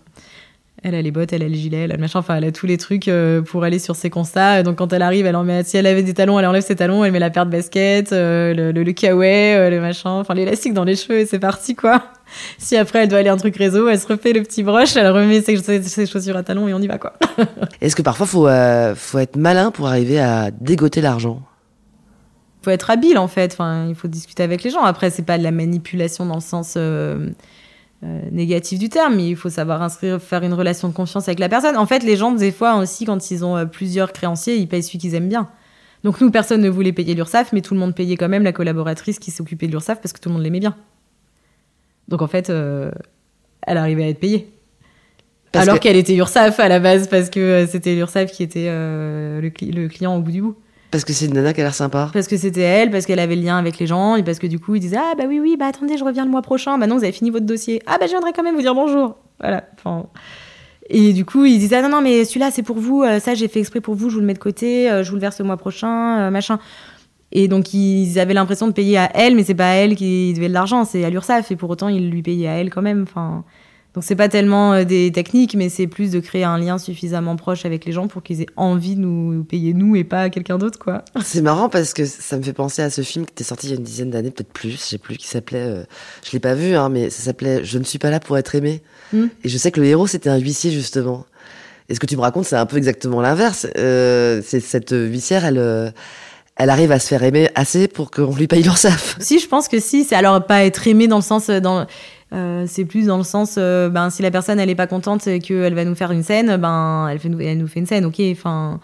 [0.83, 2.51] Elle a les bottes, elle a le gilet, elle a le machin, enfin, elle a
[2.51, 4.61] tous les trucs euh, pour aller sur ses constats.
[4.61, 6.75] Donc, quand elle arrive, elle en met, si elle avait des talons, elle enlève ses
[6.75, 10.11] talons, elle met la paire de baskets, euh, le, le, le kawaii, euh, le machin,
[10.11, 12.03] enfin, l'élastique dans les cheveux, et c'est parti, quoi.
[12.57, 15.09] Si après, elle doit aller un truc réseau, elle se refait le petit broche, elle
[15.09, 17.13] remet ses, ses- ses chaussures à talons et on y va, quoi.
[17.81, 21.41] Est-ce que parfois faut, euh, faut être malin pour arriver à dégoter l'argent?
[22.63, 23.53] Faut être habile en fait.
[23.53, 24.83] Enfin, il faut discuter avec les gens.
[24.83, 26.73] Après, c'est pas de la manipulation dans le sens
[28.03, 31.39] euh, négatif du terme, mais il faut savoir inscrire, faire une relation de confiance avec
[31.39, 31.77] la personne.
[31.77, 34.83] En fait, les gens, des fois aussi, quand ils ont euh, plusieurs créanciers, ils payent
[34.83, 35.49] celui qu'ils aiment bien.
[36.03, 38.53] Donc nous, personne ne voulait payer l'URSSAF, mais tout le monde payait quand même la
[38.53, 40.75] collaboratrice qui s'occupait de l'URSSAF parce que tout le monde l'aimait bien.
[42.07, 42.91] Donc en fait, euh,
[43.65, 44.51] elle arrivait à être payée.
[45.51, 48.43] Parce Alors que- qu'elle était URSSAF à la base parce que euh, c'était l'URSSAF qui
[48.43, 50.55] était euh, le, cli- le client au bout du bout.
[50.91, 52.09] Parce que c'est une nana qui a l'air sympa.
[52.13, 54.47] Parce que c'était elle, parce qu'elle avait le lien avec les gens, et parce que
[54.47, 56.77] du coup, ils disaient Ah bah oui, oui, bah attendez, je reviens le mois prochain.
[56.77, 57.81] Bah non, vous avez fini votre dossier.
[57.85, 59.17] Ah bah je viendrai quand même vous dire bonjour.
[59.39, 59.65] Voilà.
[59.77, 60.07] Enfin.
[60.89, 63.33] Et du coup, ils disaient ah, non, non, mais celui-là, c'est pour vous, euh, ça,
[63.33, 65.21] j'ai fait exprès pour vous, je vous le mets de côté, euh, je vous le
[65.21, 66.59] verse le mois prochain, euh, machin.
[67.33, 70.33] Et donc, ils avaient l'impression de payer à elle, mais c'est pas à elle qui
[70.33, 72.81] devait de l'argent, c'est à l'URSSAF, et pour autant, ils lui payaient à elle quand
[72.81, 73.03] même.
[73.03, 73.43] Enfin.
[73.93, 77.35] Donc c'est pas tellement euh, des techniques, mais c'est plus de créer un lien suffisamment
[77.35, 80.57] proche avec les gens pour qu'ils aient envie de nous payer nous et pas quelqu'un
[80.57, 81.03] d'autre, quoi.
[81.23, 83.69] C'est marrant parce que ça me fait penser à ce film qui était sorti il
[83.71, 85.83] y a une dizaine d'années, peut-être plus, je sais plus, qui s'appelait, euh,
[86.23, 88.53] je l'ai pas vu, hein, mais ça s'appelait Je ne suis pas là pour être
[88.53, 88.83] aimé.
[89.13, 89.25] Mm.
[89.43, 91.25] Et je sais que le héros c'était un huissier justement.
[91.89, 93.65] Et ce que tu me racontes, c'est un peu exactement l'inverse.
[93.77, 95.89] Euh, c'est cette huissière, elle, euh,
[96.55, 99.15] elle arrive à se faire aimer assez pour qu'on lui paye l'URSSAF.
[99.19, 101.87] Si, je pense que si, c'est alors pas être aimé dans le sens dans
[102.33, 105.25] euh, c'est plus dans le sens euh, ben si la personne elle est pas contente
[105.27, 107.85] et qu'elle va nous faire une scène, ben elle fait nous, elle nous fait une
[107.85, 108.19] scène, ok.
[108.31, 108.79] Enfin,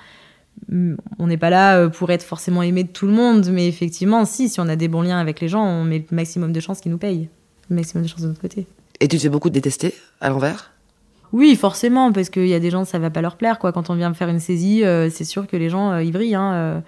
[0.70, 3.68] mm, on n'est pas là euh, pour être forcément aimé de tout le monde, mais
[3.68, 6.54] effectivement, si si on a des bons liens avec les gens, on met le maximum
[6.54, 7.28] de chances qu'ils nous payent,
[7.70, 8.66] le maximum de chances de notre côté.
[9.02, 10.72] Et tu te fais beaucoup détester à l'envers?
[11.34, 13.72] Oui, forcément, parce qu'il y a des gens ça va pas leur plaire quoi.
[13.74, 16.36] Quand on vient faire une saisie, euh, c'est sûr que les gens ils brillent.
[16.36, 16.84] Hein.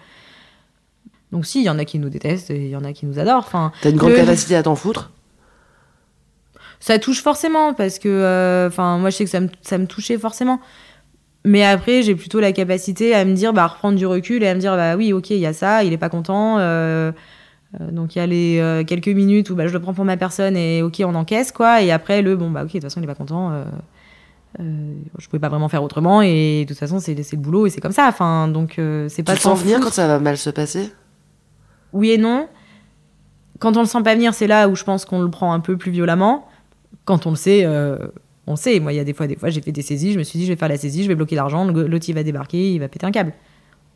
[1.32, 3.06] Donc si, il y en a qui nous détestent et il y en a qui
[3.06, 3.40] nous adorent.
[3.46, 5.12] Enfin, T'as une grande le- capacité à t'en foutre?
[6.86, 9.88] Ça touche forcément parce que, euh, enfin, moi je sais que ça me, ça me
[9.88, 10.62] touchait forcément.
[11.44, 14.54] Mais après, j'ai plutôt la capacité à me dire, bah, reprendre du recul et à
[14.54, 16.60] me dire, bah oui, ok, il y a ça, il est pas content.
[16.60, 17.12] euh,
[17.82, 20.16] euh, donc il y a les quelques minutes où bah, je le prends pour ma
[20.16, 21.82] personne et ok, on encaisse quoi.
[21.82, 23.66] Et après, le bon, bah ok, de toute façon, il est pas content.
[24.60, 27.82] je pouvais pas vraiment faire autrement et de toute façon, c'est le boulot et c'est
[27.82, 28.06] comme ça.
[28.08, 30.94] Enfin, donc c'est Tu pas le sens s'en venir quand ça va mal se passer?
[31.94, 32.48] Oui et non.
[33.58, 35.62] Quand on le sent pas venir, c'est là où je pense qu'on le prend un
[35.62, 36.48] peu plus violemment.
[37.06, 37.98] Quand on le sait, euh,
[38.48, 38.80] on sait.
[38.80, 40.14] Moi, il y a des fois, des fois, j'ai fait des saisies.
[40.14, 41.66] Je me suis dit, je vais faire la saisie, je vais bloquer l'argent.
[41.66, 43.34] L'autre, il va débarquer, il va péter un câble.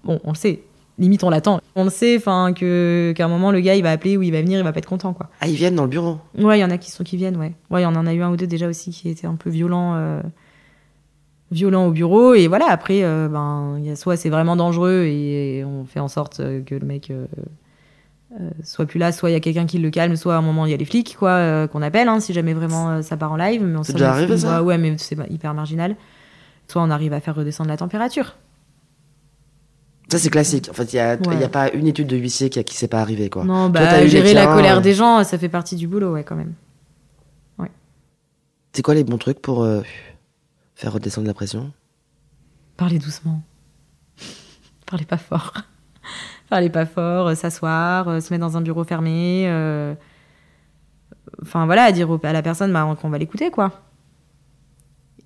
[0.04, 0.62] Bon, on le sait.
[0.98, 1.62] Limite, on l'attend.
[1.76, 4.32] On le sait, enfin, que qu'à un moment, le gars, il va appeler ou il
[4.32, 5.30] va venir, il va pas être content, quoi.
[5.40, 6.18] Ah, ils viennent dans le bureau.
[6.38, 7.54] Ouais, il y en a qui sont qui viennent, ouais.
[7.70, 9.50] Ouais, il y en a eu un ou deux déjà aussi qui étaient un peu
[9.50, 10.22] violents, euh,
[11.52, 12.34] violents au bureau.
[12.34, 16.02] Et voilà, après, euh, ben, il y a soit c'est vraiment dangereux et on fait
[16.02, 17.28] en sorte que le mec euh,
[18.64, 20.66] soit plus là, soit il y a quelqu'un qui le calme, soit à un moment
[20.66, 23.18] il y a les flics, quoi, euh, qu'on appelle, hein, si jamais vraiment euh, ça
[23.18, 23.64] part en live.
[23.64, 25.96] Mais on C'est déjà arrivé, ça ouais, Ouais, mais c'est hyper marginal.
[26.68, 28.36] Soit on arrive à faire redescendre la température.
[30.12, 30.70] Ça, c'est classique.
[30.70, 31.50] En fait, il n'y a, il y a Ouais.
[31.50, 33.44] pas une étude de huissier qui, a- qui s'est pas arrivée, quoi.
[33.44, 36.36] Non, bah, gérer la colère euh, des gens, ça fait partie du boulot, ouais, quand
[36.36, 36.54] même.
[38.72, 39.82] C'est quoi les bons trucs pour euh,
[40.76, 41.72] faire redescendre la pression?
[42.78, 43.42] Parlez doucement.
[44.86, 45.54] Parlez pas fort.
[46.50, 49.46] Parlez pas fort, euh, s'asseoir, euh, se mettre dans un bureau fermé.
[49.48, 49.94] euh,
[51.44, 53.72] Enfin voilà, dire à la personne bah, qu'on va l'écouter, quoi.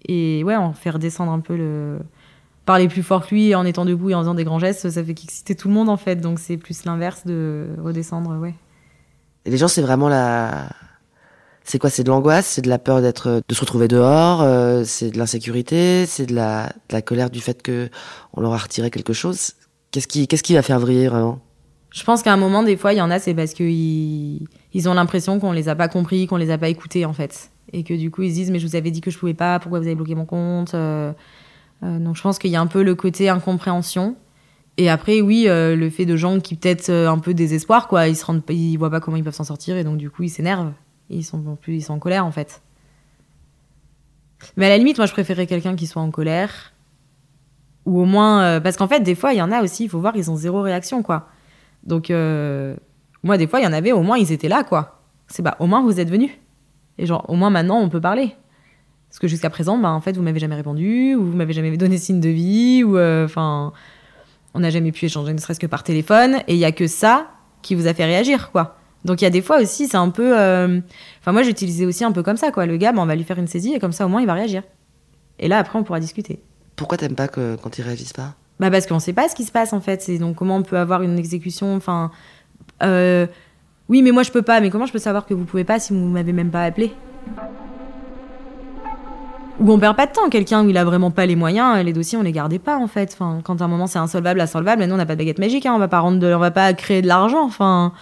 [0.05, 1.99] Et ouais, en faire descendre un peu le.
[2.65, 5.03] Parler plus fort que lui en étant debout et en faisant des grands gestes, ça
[5.03, 6.17] fait exciter tout le monde en fait.
[6.17, 8.55] Donc c'est plus l'inverse de redescendre, ouais.
[9.45, 10.69] Et les gens, c'est vraiment la.
[11.65, 11.89] C'est quoi?
[11.89, 12.45] C'est de l'angoisse?
[12.45, 14.41] C'est de la peur d'être, de se retrouver dehors
[14.85, 16.05] C'est de l'insécurité?
[16.05, 17.89] C'est de la, de la colère du fait que
[18.33, 19.53] on leur a retiré quelque chose?
[19.93, 21.39] Qu'est-ce qui, qu'est-ce qui va faire vriller vraiment?
[21.91, 24.89] Je pense qu'à un moment, des fois, il y en a, c'est parce qu'ils ils
[24.89, 27.51] ont l'impression qu'on les a pas compris, qu'on les a pas écoutés, en fait.
[27.73, 29.35] Et que du coup, ils se disent, mais je vous avais dit que je pouvais
[29.35, 31.13] pas, pourquoi vous avez bloqué mon compte Euh,
[31.83, 34.15] euh, Donc, je pense qu'il y a un peu le côté incompréhension.
[34.77, 38.07] Et après, oui, euh, le fait de gens qui peut-être un peu désespoir, quoi.
[38.07, 40.23] Ils se rendent, ils voient pas comment ils peuvent s'en sortir, et donc du coup,
[40.23, 40.73] ils s'énervent.
[41.11, 42.63] Ils sont plus, ils sont en colère, en fait.
[44.57, 46.72] Mais à la limite, moi, je préférais quelqu'un qui soit en colère.
[47.85, 48.41] Ou au moins.
[48.43, 50.31] euh, parce qu'en fait, des fois, il y en a aussi, il faut voir, ils
[50.31, 51.27] ont zéro réaction, quoi.
[51.83, 52.75] Donc, euh,
[53.23, 55.01] moi, des fois, il y en avait, au moins, ils étaient là, quoi.
[55.27, 56.31] C'est bah, au moins, vous êtes venus.
[56.97, 58.35] Et genre, au moins, maintenant, on peut parler.
[59.09, 61.75] Parce que jusqu'à présent, bah, en fait, vous m'avez jamais répondu, ou vous m'avez jamais
[61.77, 63.73] donné signe de vie, ou euh, enfin,
[64.53, 66.87] on n'a jamais pu échanger, ne serait-ce que par téléphone, et il y a que
[66.87, 67.27] ça
[67.61, 68.77] qui vous a fait réagir, quoi.
[69.05, 70.33] Donc, il y a des fois aussi, c'est un peu.
[70.33, 72.65] Enfin, moi, j'utilisais aussi un peu comme ça, quoi.
[72.65, 74.27] Le gars, bah, on va lui faire une saisie, et comme ça, au moins, il
[74.27, 74.63] va réagir.
[75.39, 76.41] Et là, après, on pourra discuter.
[76.75, 78.33] Pourquoi t'aimes pas que, quand ils réagissent pas?
[78.59, 80.01] Bah parce qu'on sait pas ce qui se passe en fait.
[80.01, 81.75] C'est donc comment on peut avoir une exécution.
[81.75, 82.11] Enfin,
[82.83, 83.25] euh,
[83.89, 84.59] oui, mais moi je peux pas.
[84.61, 86.93] Mais comment je peux savoir que vous pouvez pas si vous m'avez même pas appelé?
[89.59, 90.29] Ou on perd pas de temps.
[90.29, 92.87] Quelqu'un où il a vraiment pas les moyens, les dossiers on les gardait pas en
[92.87, 93.11] fait.
[93.13, 94.83] Enfin, quand à un moment c'est insolvable, insolvable.
[94.85, 95.65] Nous on n'a pas de baguette magique.
[95.65, 97.43] Hein, on va pas rendre, de- on va pas créer de l'argent.
[97.43, 97.93] Enfin.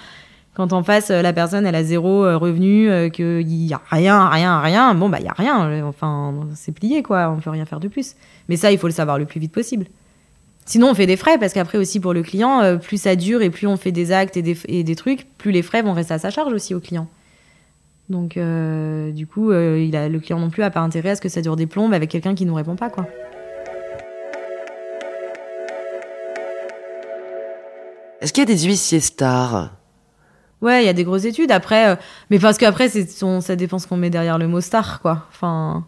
[0.54, 3.80] Quand en face, euh, la personne, elle a zéro euh, revenu, euh, qu'il y a
[3.90, 5.66] rien, rien, rien, bon, bah, il y a rien.
[5.66, 7.30] euh, Enfin, c'est plié, quoi.
[7.30, 8.16] On peut rien faire de plus.
[8.52, 9.86] Mais ça, il faut le savoir le plus vite possible.
[10.66, 13.42] Sinon, on fait des frais, parce qu'après aussi, pour le client, euh, plus ça dure
[13.42, 15.94] et plus on fait des actes et des, et des trucs, plus les frais vont
[15.94, 17.08] rester à sa charge aussi au client.
[18.10, 21.16] Donc, euh, du coup, euh, il a, le client non plus a pas intérêt à
[21.16, 23.08] ce que ça dure des plombes avec quelqu'un qui nous répond pas, quoi.
[28.20, 29.72] Est-ce qu'il y a des huissiers stars?
[30.62, 31.54] Ouais, il y a des grosses études.
[31.54, 31.98] Après,
[32.30, 35.26] mais parce qu'après, ça dépend ce qu'on met derrière le mot star, quoi.
[35.32, 35.86] Enfin,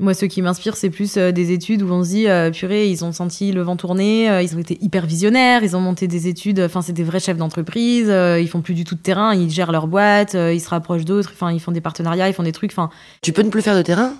[0.00, 2.88] moi, ce qui m'inspire, c'est plus euh, des études où on se dit, euh, purée,
[2.90, 6.08] ils ont senti le vent tourner, euh, ils ont été hyper visionnaires, ils ont monté
[6.08, 6.58] des études.
[6.58, 8.08] Enfin, c'est des vrais chefs d'entreprise.
[8.08, 11.30] ils font plus du tout de terrain, ils gèrent leur boîte, ils se rapprochent d'autres.
[11.32, 12.72] Enfin, ils font des partenariats, ils font des trucs.
[12.72, 12.90] Enfin,
[13.22, 14.14] Tu peux ne plus faire de terrain?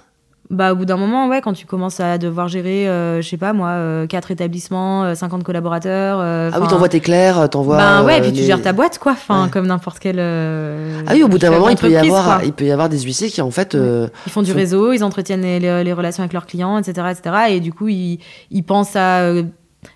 [0.50, 3.36] Bah, au bout d'un moment, ouais, quand tu commences à devoir gérer, euh, je sais
[3.38, 6.18] pas moi, euh, quatre établissements, euh, 50 collaborateurs.
[6.20, 7.78] euh, Ah oui, t'envoies tes clercs, t'envoies.
[7.78, 9.12] Ben ouais, euh, et puis tu les- gères ta boîte, quoi.
[9.12, 9.50] Enfin, Ouais.
[9.50, 10.16] comme n'importe quel.
[10.18, 12.40] euh, Ah oui, au bout d'un moment, il peut y avoir, quoi.
[12.44, 13.74] il peut y avoir des huissiers qui en fait.
[13.74, 17.36] euh, Ils font du réseau, ils entretiennent les, les- relations avec leurs clients, etc., etc.
[17.50, 18.18] Et du coup, ils,
[18.50, 19.44] ils pensent à euh,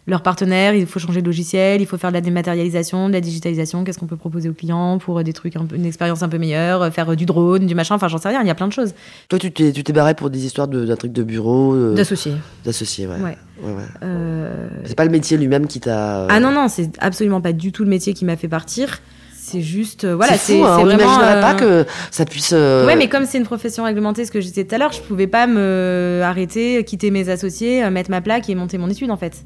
[0.07, 0.75] leurs partenaires.
[0.75, 3.85] Il faut changer de logiciel, il faut faire de la dématérialisation, de la digitalisation.
[3.85, 6.29] Qu'est-ce qu'on peut proposer aux clients pour euh, des trucs, un peu, une expérience un
[6.29, 7.95] peu meilleure, euh, faire euh, du drone, du machin.
[7.95, 8.41] Enfin, j'en sais rien.
[8.43, 8.95] Il y a plein de choses.
[9.29, 11.95] Toi, tu t'es, tu t'es barré pour des histoires de, d'un truc de bureau, euh,
[11.95, 12.35] D'associés.
[12.65, 13.17] d'associés, ouais.
[13.17, 13.37] Ouais.
[13.63, 13.83] Ouais, ouais.
[14.05, 16.27] Euh, C'est pas le métier lui-même qui t'a.
[16.29, 19.01] Ah non, non, c'est absolument pas du tout le métier qui m'a fait partir.
[19.37, 20.99] C'est juste, euh, voilà, c'est hein, on vraiment.
[21.05, 22.51] n'imaginerait euh, pas que ça puisse.
[22.53, 24.93] euh, Ouais, mais comme c'est une profession réglementée, ce que je disais tout à l'heure,
[24.93, 29.11] je pouvais pas me arrêter, quitter mes associés, mettre ma plaque et monter mon étude
[29.11, 29.45] en fait.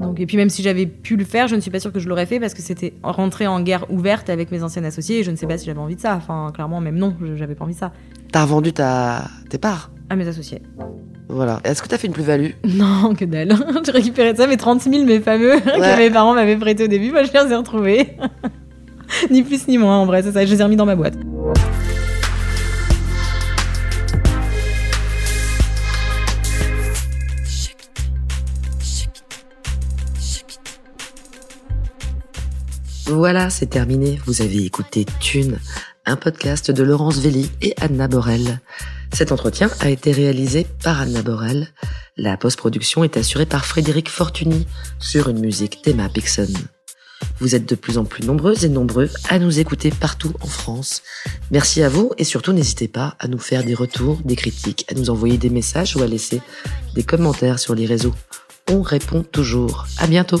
[0.00, 1.98] Donc, et puis même si j'avais pu le faire, je ne suis pas sûre que
[2.00, 5.22] je l'aurais fait parce que c'était rentrer en guerre ouverte avec mes anciens associés et
[5.22, 6.14] je ne sais pas si j'avais envie de ça.
[6.16, 7.92] Enfin, clairement, même non, je- j'avais pas envie de ça.
[8.32, 9.24] T'as revendu ta...
[9.50, 9.90] tes parts.
[10.08, 10.62] À mes associés.
[11.28, 11.60] Voilà.
[11.64, 13.54] Est-ce que t'as fait une plus-value Non, que dalle.
[13.84, 16.88] J'ai récupéré de ça, mes 30 000, mes fameux, que mes parents m'avaient prêté au
[16.88, 18.08] début, moi je les ai retrouvés.
[19.30, 21.14] ni plus ni moins, en vrai, c'est ça, je les ai remis dans ma boîte.
[33.10, 34.20] Voilà, c'est terminé.
[34.24, 35.58] Vous avez écouté Thune,
[36.06, 38.60] un podcast de Laurence Velli et Anna Borel.
[39.12, 41.66] Cet entretien a été réalisé par Anna Borel.
[42.16, 44.64] La post-production est assurée par Frédéric Fortuny
[45.00, 46.46] sur une musique d'Emma Pixon.
[47.40, 51.02] Vous êtes de plus en plus nombreuses et nombreux à nous écouter partout en France.
[51.50, 54.94] Merci à vous et surtout n'hésitez pas à nous faire des retours, des critiques, à
[54.94, 56.40] nous envoyer des messages ou à laisser
[56.94, 58.14] des commentaires sur les réseaux.
[58.70, 59.88] On répond toujours.
[59.98, 60.40] À bientôt.